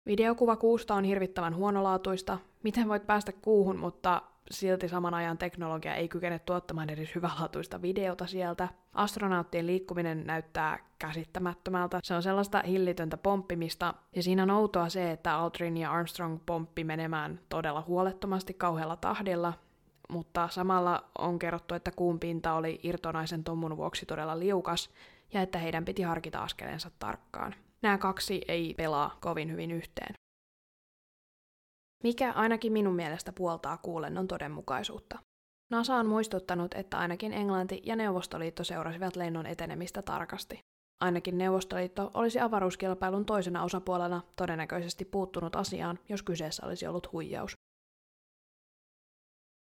Videokuva 0.06 0.56
kuusta 0.56 0.96
on 0.96 1.04
hirvittävän 1.04 1.56
huonolaatuista. 1.56 2.38
Miten 2.64 2.90
voit 2.90 3.08
päästä 3.08 3.32
kuuhun, 3.32 3.80
mutta 3.80 4.22
silti 4.52 4.90
saman 4.90 5.14
ajan 5.14 5.38
teknologia 5.38 5.96
ei 5.96 6.08
kykene 6.08 6.40
tuottamaan 6.40 6.90
edes 6.90 7.16
hyvälaatuista 7.16 7.82
videota 7.82 8.28
sieltä. 8.28 8.68
Astronauttien 8.94 9.68
liikkuminen 9.68 10.28
näyttää 10.28 10.80
käsittämättömältä. 11.00 12.00
Se 12.04 12.14
on 12.14 12.24
sellaista 12.24 12.64
hillitöntä 12.68 13.18
pomppimista, 13.18 13.94
ja 14.16 14.24
siinä 14.24 14.44
on 14.44 14.52
outoa 14.52 14.90
se, 14.90 15.12
että 15.12 15.36
Aldrin 15.36 15.78
ja 15.78 15.92
Armstrong 15.92 16.40
pomppi 16.46 16.84
menemään 16.84 17.40
todella 17.50 17.84
huolettomasti 17.88 18.54
kauhealla 18.54 18.96
tahdilla, 18.96 19.54
mutta 20.10 20.48
samalla 20.48 21.04
on 21.18 21.40
kerrottu, 21.40 21.74
että 21.74 21.92
kuun 21.92 22.20
pinta 22.20 22.54
oli 22.54 22.80
irtonaisen 22.84 23.44
tommun 23.44 23.78
vuoksi 23.78 24.06
todella 24.06 24.40
liukas, 24.40 24.90
ja 25.34 25.42
että 25.42 25.58
heidän 25.58 25.86
piti 25.86 26.02
harkita 26.02 26.40
askelensa 26.40 26.92
tarkkaan. 27.00 27.56
Nämä 27.82 27.98
kaksi 27.98 28.42
ei 28.48 28.74
pelaa 28.74 29.18
kovin 29.20 29.52
hyvin 29.52 29.72
yhteen. 29.72 30.14
Mikä 32.04 32.32
ainakin 32.32 32.74
minun 32.74 32.96
mielestä 32.96 33.32
puoltaa 33.34 33.78
kuulennon 33.78 34.28
todenmukaisuutta. 34.28 35.20
NASA 35.72 35.96
on 35.96 36.06
muistuttanut, 36.06 36.74
että 36.74 36.98
ainakin 36.98 37.34
Englanti 37.34 37.82
ja 37.86 37.96
Neuvostoliitto 37.96 38.64
seurasivat 38.64 39.16
lennon 39.16 39.46
etenemistä 39.46 40.02
tarkasti. 40.02 40.60
Ainakin 41.02 41.38
Neuvostoliitto 41.38 42.12
olisi 42.14 42.40
avaruuskilpailun 42.40 43.26
toisena 43.26 43.64
osapuolena 43.64 44.22
todennäköisesti 44.36 45.06
puuttunut 45.06 45.56
asiaan, 45.56 46.00
jos 46.10 46.24
kyseessä 46.24 46.66
olisi 46.66 46.88
ollut 46.88 47.12
huijaus. 47.12 47.54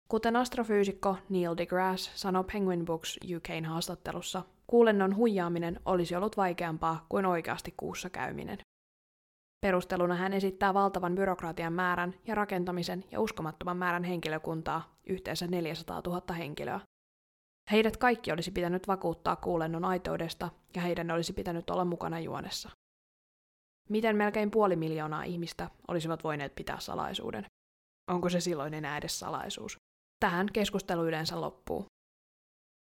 Kuten 0.09 0.37
astrofyysikko 0.37 1.16
Neil 1.29 1.57
deGrasse 1.57 2.11
sanoi 2.14 2.44
Penguin 2.53 2.85
Books 2.85 3.18
UKn 3.37 3.64
haastattelussa, 3.64 4.42
kuulennon 4.66 5.16
huijaaminen 5.16 5.81
olisi 5.85 6.16
ollut 6.16 6.37
vaikeampaa 6.37 7.07
kuin 7.09 7.27
oikeasti 7.27 7.75
kuussa 7.77 8.11
käyminen. 8.11 8.59
Perusteluna 9.66 10.14
hän 10.14 10.33
esittää 10.33 10.74
valtavan 10.74 11.14
byrokratian 11.14 11.72
määrän 11.72 12.14
ja 12.26 12.35
rakentamisen 12.35 13.05
ja 13.11 13.20
uskomattoman 13.20 13.76
määrän 13.76 14.05
henkilökuntaa, 14.05 14.96
yhteensä 15.07 15.46
400 15.46 16.02
000 16.07 16.35
henkilöä. 16.35 16.81
Heidät 17.70 17.96
kaikki 17.96 18.33
olisi 18.33 18.50
pitänyt 18.50 18.88
vakuuttaa 18.88 19.37
kuulennon 19.37 19.85
aitoudesta 19.85 20.50
ja 20.74 20.83
heidän 20.83 21.11
olisi 21.11 21.33
pitänyt 21.33 21.70
olla 21.70 21.85
mukana 21.85 22.20
juonessa. 22.20 22.70
Miten 23.88 24.16
melkein 24.16 24.50
puoli 24.50 24.76
miljoonaa 24.76 25.22
ihmistä 25.22 25.70
olisivat 25.88 26.24
voineet 26.24 26.55
pitää 26.55 26.81
salaisuuden? 26.81 27.46
Onko 28.11 28.29
se 28.29 28.40
silloin 28.40 28.74
enää 28.74 28.98
edes 28.98 29.18
salaisuus? 29.18 29.79
Tähän 30.20 30.48
keskustelu 30.52 31.07
yleensä 31.07 31.40
loppuu. 31.40 31.87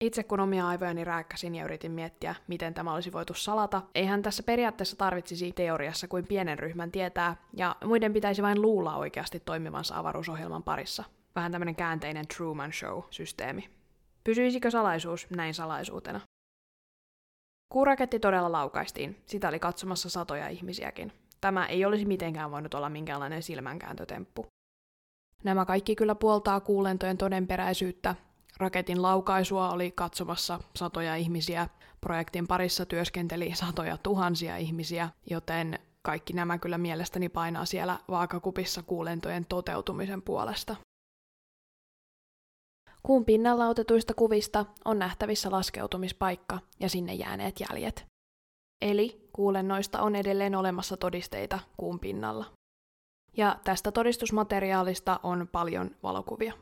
Itse 0.03 0.23
kun 0.23 0.39
omia 0.39 0.67
aivojani 0.67 1.03
rääkkäsin 1.03 1.55
ja 1.55 1.65
yritin 1.65 1.91
miettiä, 1.91 2.35
miten 2.47 2.73
tämä 2.73 2.93
olisi 2.93 3.11
voitu 3.11 3.33
salata, 3.33 3.81
eihän 3.95 4.21
tässä 4.21 4.43
periaatteessa 4.43 4.95
tarvitsisi 4.95 5.51
teoriassa 5.51 6.07
kuin 6.07 6.27
pienen 6.27 6.59
ryhmän 6.59 6.91
tietää, 6.91 7.35
ja 7.53 7.75
muiden 7.85 8.13
pitäisi 8.13 8.41
vain 8.41 8.61
luulla 8.61 8.95
oikeasti 8.95 9.39
toimivansa 9.39 9.97
avaruusohjelman 9.97 10.63
parissa. 10.63 11.03
Vähän 11.35 11.51
tämmöinen 11.51 11.75
käänteinen 11.75 12.27
Truman 12.27 12.71
Show-systeemi. 12.73 13.69
Pysyisikö 14.23 14.71
salaisuus 14.71 15.29
näin 15.29 15.53
salaisuutena? 15.53 16.19
Kuuraketti 17.69 18.19
todella 18.19 18.51
laukaistiin, 18.51 19.21
sitä 19.25 19.47
oli 19.47 19.59
katsomassa 19.59 20.09
satoja 20.09 20.47
ihmisiäkin. 20.47 21.11
Tämä 21.41 21.65
ei 21.65 21.85
olisi 21.85 22.05
mitenkään 22.05 22.51
voinut 22.51 22.73
olla 22.73 22.89
minkäänlainen 22.89 23.43
silmänkääntötemppu. 23.43 24.45
Nämä 25.43 25.65
kaikki 25.65 25.95
kyllä 25.95 26.15
puoltaa 26.15 26.59
kuulentojen 26.59 27.17
todenperäisyyttä, 27.17 28.15
Raketin 28.57 29.01
laukaisua 29.01 29.71
oli 29.71 29.91
katsomassa 29.91 30.59
satoja 30.75 31.15
ihmisiä, 31.15 31.67
projektin 32.01 32.47
parissa 32.47 32.85
työskenteli 32.85 33.55
satoja 33.55 33.97
tuhansia 33.97 34.57
ihmisiä, 34.57 35.09
joten 35.29 35.79
kaikki 36.01 36.33
nämä 36.33 36.57
kyllä 36.57 36.77
mielestäni 36.77 37.29
painaa 37.29 37.65
siellä 37.65 37.99
vaakakupissa 38.09 38.83
kuulentojen 38.83 39.45
toteutumisen 39.45 40.21
puolesta. 40.21 40.75
Kuun 43.03 43.25
pinnalla 43.25 43.67
otetuista 43.67 44.13
kuvista 44.13 44.65
on 44.85 44.99
nähtävissä 44.99 45.51
laskeutumispaikka 45.51 46.59
ja 46.79 46.89
sinne 46.89 47.13
jääneet 47.13 47.59
jäljet. 47.59 48.05
Eli 48.81 49.29
kuulennoista 49.33 50.01
on 50.01 50.15
edelleen 50.15 50.55
olemassa 50.55 50.97
todisteita 50.97 51.59
kuun 51.77 51.99
pinnalla. 51.99 52.45
Ja 53.37 53.59
tästä 53.63 53.91
todistusmateriaalista 53.91 55.19
on 55.23 55.47
paljon 55.51 55.95
valokuvia. 56.03 56.53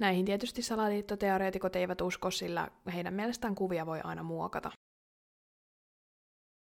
Näihin 0.00 0.24
tietysti 0.24 0.62
salaliittoteoreetikot 0.62 1.76
eivät 1.76 2.00
usko, 2.00 2.30
sillä 2.30 2.68
heidän 2.94 3.14
mielestään 3.14 3.54
kuvia 3.54 3.86
voi 3.86 4.00
aina 4.04 4.22
muokata. 4.22 4.70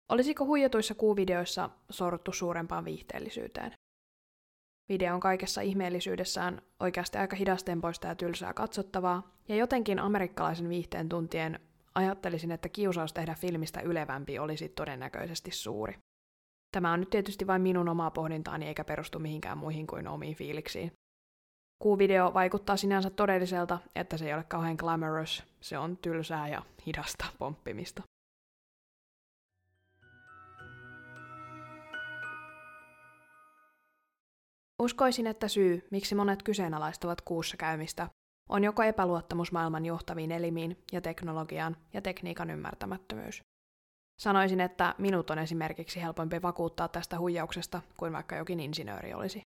Olisiko 0.09 0.45
huijatuissa 0.45 0.95
kuuvideoissa 0.95 1.69
sorruttu 1.89 2.31
suurempaan 2.31 2.85
viihteellisyyteen? 2.85 3.73
Video 4.89 5.13
on 5.13 5.19
kaikessa 5.19 5.61
ihmeellisyydessään 5.61 6.61
oikeasti 6.79 7.17
aika 7.17 7.35
hidastempoista 7.35 8.07
ja 8.07 8.15
tylsää 8.15 8.53
katsottavaa, 8.53 9.35
ja 9.47 9.55
jotenkin 9.55 9.99
amerikkalaisen 9.99 10.69
viihteen 10.69 11.09
tuntien 11.09 11.59
ajattelisin, 11.95 12.51
että 12.51 12.69
kiusaus 12.69 13.13
tehdä 13.13 13.35
filmistä 13.35 13.81
ylevämpi 13.81 14.39
olisi 14.39 14.69
todennäköisesti 14.69 15.51
suuri. 15.51 15.93
Tämä 16.71 16.93
on 16.93 16.99
nyt 16.99 17.09
tietysti 17.09 17.47
vain 17.47 17.61
minun 17.61 17.89
omaa 17.89 18.11
pohdintaani 18.11 18.67
eikä 18.67 18.83
perustu 18.83 19.19
mihinkään 19.19 19.57
muihin 19.57 19.87
kuin 19.87 20.07
omiin 20.07 20.35
fiiliksiin. 20.35 20.91
Kuuvideo 21.83 22.33
vaikuttaa 22.33 22.77
sinänsä 22.77 23.09
todelliselta, 23.09 23.79
että 23.95 24.17
se 24.17 24.27
ei 24.27 24.33
ole 24.33 24.43
kauhean 24.43 24.75
glamorous, 24.75 25.43
se 25.61 25.77
on 25.77 25.97
tylsää 25.97 26.47
ja 26.47 26.61
hidasta 26.85 27.25
pomppimista. 27.39 28.03
Uskoisin, 34.79 35.27
että 35.27 35.47
syy, 35.47 35.87
miksi 35.91 36.15
monet 36.15 36.43
kyseenalaistavat 36.43 37.21
kuussa 37.21 37.57
käymistä, 37.57 38.07
on 38.49 38.63
joko 38.63 38.83
epäluottamus 38.83 39.51
maailman 39.51 39.85
johtaviin 39.85 40.31
elimiin 40.31 40.77
ja 40.91 41.01
teknologiaan 41.01 41.77
ja 41.93 42.01
tekniikan 42.01 42.49
ymmärtämättömyys. 42.49 43.41
Sanoisin, 44.21 44.61
että 44.61 44.95
minut 44.97 45.29
on 45.29 45.39
esimerkiksi 45.39 46.01
helpompi 46.01 46.41
vakuuttaa 46.41 46.87
tästä 46.87 47.19
huijauksesta 47.19 47.81
kuin 47.97 48.13
vaikka 48.13 48.35
jokin 48.35 48.59
insinööri 48.59 49.13
olisi. 49.13 49.52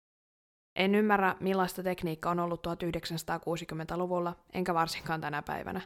En 0.80 0.94
ymmärrä, 0.94 1.36
millaista 1.40 1.82
tekniikka 1.82 2.30
on 2.30 2.40
ollut 2.40 2.66
1960-luvulla, 2.66 4.36
enkä 4.52 4.74
varsinkaan 4.74 5.20
tänä 5.20 5.42
päivänä. 5.42 5.80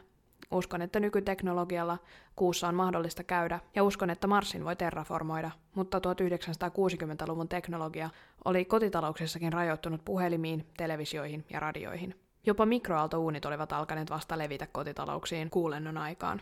Uskon, 0.51 0.81
että 0.81 0.99
nykyteknologialla 0.99 1.97
kuussa 2.35 2.67
on 2.67 2.75
mahdollista 2.75 3.23
käydä, 3.23 3.59
ja 3.75 3.83
uskon, 3.83 4.09
että 4.09 4.27
Marsin 4.27 4.65
voi 4.65 4.75
terraformoida, 4.75 5.51
mutta 5.75 5.99
1960-luvun 5.99 7.47
teknologia 7.47 8.09
oli 8.45 8.65
kotitalouksissakin 8.65 9.53
rajoittunut 9.53 10.05
puhelimiin, 10.05 10.67
televisioihin 10.77 11.45
ja 11.49 11.59
radioihin. 11.59 12.19
Jopa 12.45 12.65
mikroaaltouunit 12.65 13.45
olivat 13.45 13.73
alkaneet 13.73 14.09
vasta 14.09 14.37
levitä 14.37 14.67
kotitalouksiin 14.67 15.49
kuulennon 15.49 15.97
aikaan. 15.97 16.39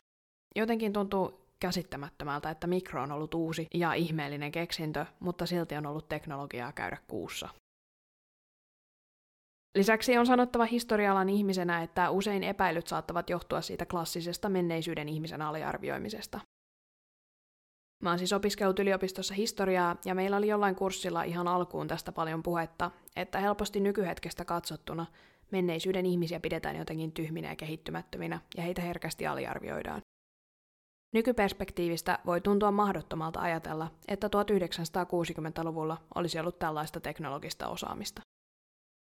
Jotenkin 0.55 0.93
tuntuu 0.93 1.45
käsittämättömältä, 1.59 2.49
että 2.49 2.67
mikro 2.67 3.03
on 3.03 3.11
ollut 3.11 3.33
uusi 3.33 3.67
ja 3.73 3.93
ihmeellinen 3.93 4.51
keksintö, 4.51 5.05
mutta 5.19 5.45
silti 5.45 5.75
on 5.75 5.85
ollut 5.85 6.09
teknologiaa 6.09 6.71
käydä 6.71 6.97
kuussa. 7.07 7.49
Lisäksi 9.75 10.17
on 10.17 10.25
sanottava 10.25 10.65
historialan 10.65 11.29
ihmisenä, 11.29 11.83
että 11.83 12.09
usein 12.09 12.43
epäilyt 12.43 12.87
saattavat 12.87 13.29
johtua 13.29 13.61
siitä 13.61 13.85
klassisesta 13.85 14.49
menneisyyden 14.49 15.09
ihmisen 15.09 15.41
aliarvioimisesta. 15.41 16.39
Mä 18.03 18.09
oon 18.09 18.19
siis 18.19 18.33
opiskellut 18.33 18.79
yliopistossa 18.79 19.33
historiaa, 19.33 19.95
ja 20.05 20.15
meillä 20.15 20.37
oli 20.37 20.47
jollain 20.47 20.75
kurssilla 20.75 21.23
ihan 21.23 21.47
alkuun 21.47 21.87
tästä 21.87 22.11
paljon 22.11 22.43
puhetta, 22.43 22.91
että 23.15 23.39
helposti 23.39 23.79
nykyhetkestä 23.79 24.45
katsottuna 24.45 25.05
menneisyyden 25.51 26.05
ihmisiä 26.05 26.39
pidetään 26.39 26.75
jotenkin 26.75 27.11
tyhminä 27.11 27.49
ja 27.49 27.55
kehittymättöminä, 27.55 28.39
ja 28.57 28.63
heitä 28.63 28.81
herkästi 28.81 29.27
aliarvioidaan. 29.27 30.01
Nykyperspektiivistä 31.13 32.19
voi 32.25 32.41
tuntua 32.41 32.71
mahdottomalta 32.71 33.39
ajatella, 33.39 33.91
että 34.07 34.27
1960-luvulla 34.27 35.97
olisi 36.15 36.39
ollut 36.39 36.59
tällaista 36.59 36.99
teknologista 36.99 37.67
osaamista. 37.67 38.21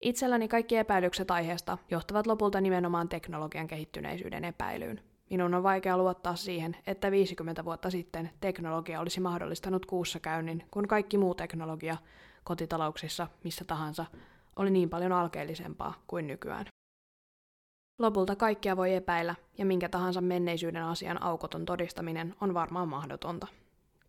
Itselläni 0.03 0.49
kaikki 0.49 0.77
epäilykset 0.77 1.31
aiheesta 1.31 1.79
johtavat 1.91 2.27
lopulta 2.27 2.61
nimenomaan 2.61 3.09
teknologian 3.09 3.67
kehittyneisyyden 3.67 4.45
epäilyyn. 4.45 5.01
Minun 5.31 5.55
on 5.55 5.63
vaikea 5.63 5.99
luottaa 5.99 6.37
siihen, 6.37 6.77
että 6.87 7.11
50 7.11 7.65
vuotta 7.65 7.91
sitten 7.91 8.31
teknologia 8.41 9.01
olisi 9.01 9.21
mahdollistanut 9.21 9.87
kuussa 9.87 10.21
käynnin, 10.21 10.65
kun 10.71 10.89
kaikki 10.89 11.19
muu 11.19 11.35
teknologia 11.35 11.97
kotitalouksissa, 12.45 13.27
missä 13.45 13.65
tahansa, 13.65 14.07
oli 14.57 14.71
niin 14.71 14.91
paljon 14.91 15.13
alkeellisempaa 15.13 15.95
kuin 16.07 16.27
nykyään. 16.27 16.67
Lopulta 17.99 18.37
kaikkia 18.37 18.77
voi 18.77 18.95
epäillä, 18.95 19.35
ja 19.59 19.67
minkä 19.67 19.89
tahansa 19.89 20.21
menneisyyden 20.21 20.85
asian 20.85 21.23
aukoton 21.23 21.65
todistaminen 21.65 22.35
on 22.41 22.55
varmaan 22.55 22.89
mahdotonta. 22.89 23.47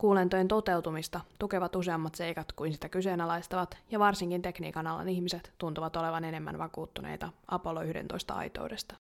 Kuulentojen 0.03 0.47
toteutumista 0.47 1.21
tukevat 1.39 1.75
useammat 1.75 2.15
seikat 2.15 2.51
kuin 2.51 2.73
sitä 2.73 2.89
kyseenalaistavat, 2.89 3.77
ja 3.91 3.99
varsinkin 3.99 4.41
tekniikan 4.41 4.87
alan 4.87 5.09
ihmiset 5.09 5.53
tuntuvat 5.57 5.95
olevan 5.95 6.23
enemmän 6.23 6.57
vakuuttuneita 6.57 7.29
Apollo 7.47 7.81
11 7.81 8.33
aitoudesta. 8.33 8.95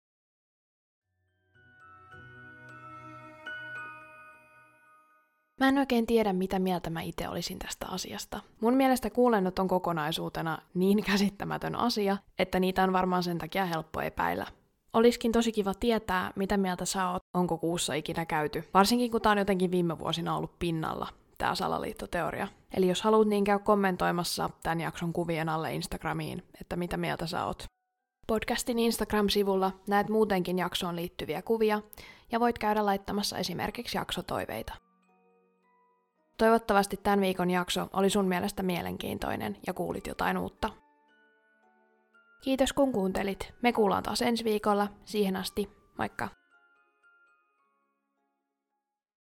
Mä 5.60 5.68
en 5.68 5.78
oikein 5.78 6.06
tiedä, 6.06 6.32
mitä 6.32 6.58
mieltä 6.58 6.90
mä 6.90 7.00
itse 7.00 7.28
olisin 7.28 7.58
tästä 7.58 7.86
asiasta. 7.86 8.40
Mun 8.60 8.74
mielestä 8.74 9.10
kuulennot 9.10 9.58
on 9.58 9.68
kokonaisuutena 9.68 10.58
niin 10.74 11.04
käsittämätön 11.04 11.76
asia, 11.76 12.16
että 12.38 12.60
niitä 12.60 12.82
on 12.82 12.92
varmaan 12.92 13.22
sen 13.22 13.38
takia 13.38 13.66
helppo 13.66 14.00
epäillä. 14.00 14.46
Olisikin 14.94 15.32
tosi 15.32 15.52
kiva 15.52 15.74
tietää, 15.74 16.32
mitä 16.36 16.56
mieltä 16.56 16.84
sä 16.84 17.10
oot, 17.10 17.22
onko 17.34 17.58
kuussa 17.58 17.94
ikinä 17.94 18.26
käyty. 18.26 18.64
Varsinkin 18.74 19.10
kun 19.10 19.20
tää 19.20 19.32
on 19.32 19.38
jotenkin 19.38 19.70
viime 19.70 19.98
vuosina 19.98 20.36
ollut 20.36 20.58
pinnalla, 20.58 21.08
tämä 21.38 21.54
salaliittoteoria. 21.54 22.48
Eli 22.76 22.88
jos 22.88 23.02
haluat, 23.02 23.28
niin 23.28 23.44
käy 23.44 23.58
kommentoimassa 23.58 24.50
tämän 24.62 24.80
jakson 24.80 25.12
kuvien 25.12 25.48
alle 25.48 25.74
Instagramiin, 25.74 26.42
että 26.60 26.76
mitä 26.76 26.96
mieltä 26.96 27.26
sä 27.26 27.46
oot. 27.46 27.64
Podcastin 28.26 28.78
Instagram-sivulla 28.78 29.72
näet 29.86 30.08
muutenkin 30.08 30.58
jaksoon 30.58 30.96
liittyviä 30.96 31.42
kuvia, 31.42 31.82
ja 32.32 32.40
voit 32.40 32.58
käydä 32.58 32.86
laittamassa 32.86 33.38
esimerkiksi 33.38 33.98
jaksotoiveita. 33.98 34.74
Toivottavasti 36.38 37.00
tämän 37.02 37.20
viikon 37.20 37.50
jakso 37.50 37.88
oli 37.92 38.10
sun 38.10 38.24
mielestä 38.24 38.62
mielenkiintoinen 38.62 39.56
ja 39.66 39.74
kuulit 39.74 40.06
jotain 40.06 40.38
uutta. 40.38 40.70
Kiitos 42.42 42.72
kun 42.72 42.92
kuuntelit. 42.92 43.54
Me 43.62 43.72
kuullaan 43.72 44.02
taas 44.02 44.22
ensi 44.22 44.44
viikolla. 44.44 44.88
Siihen 45.04 45.36
asti, 45.36 45.68
moikka! 45.98 46.28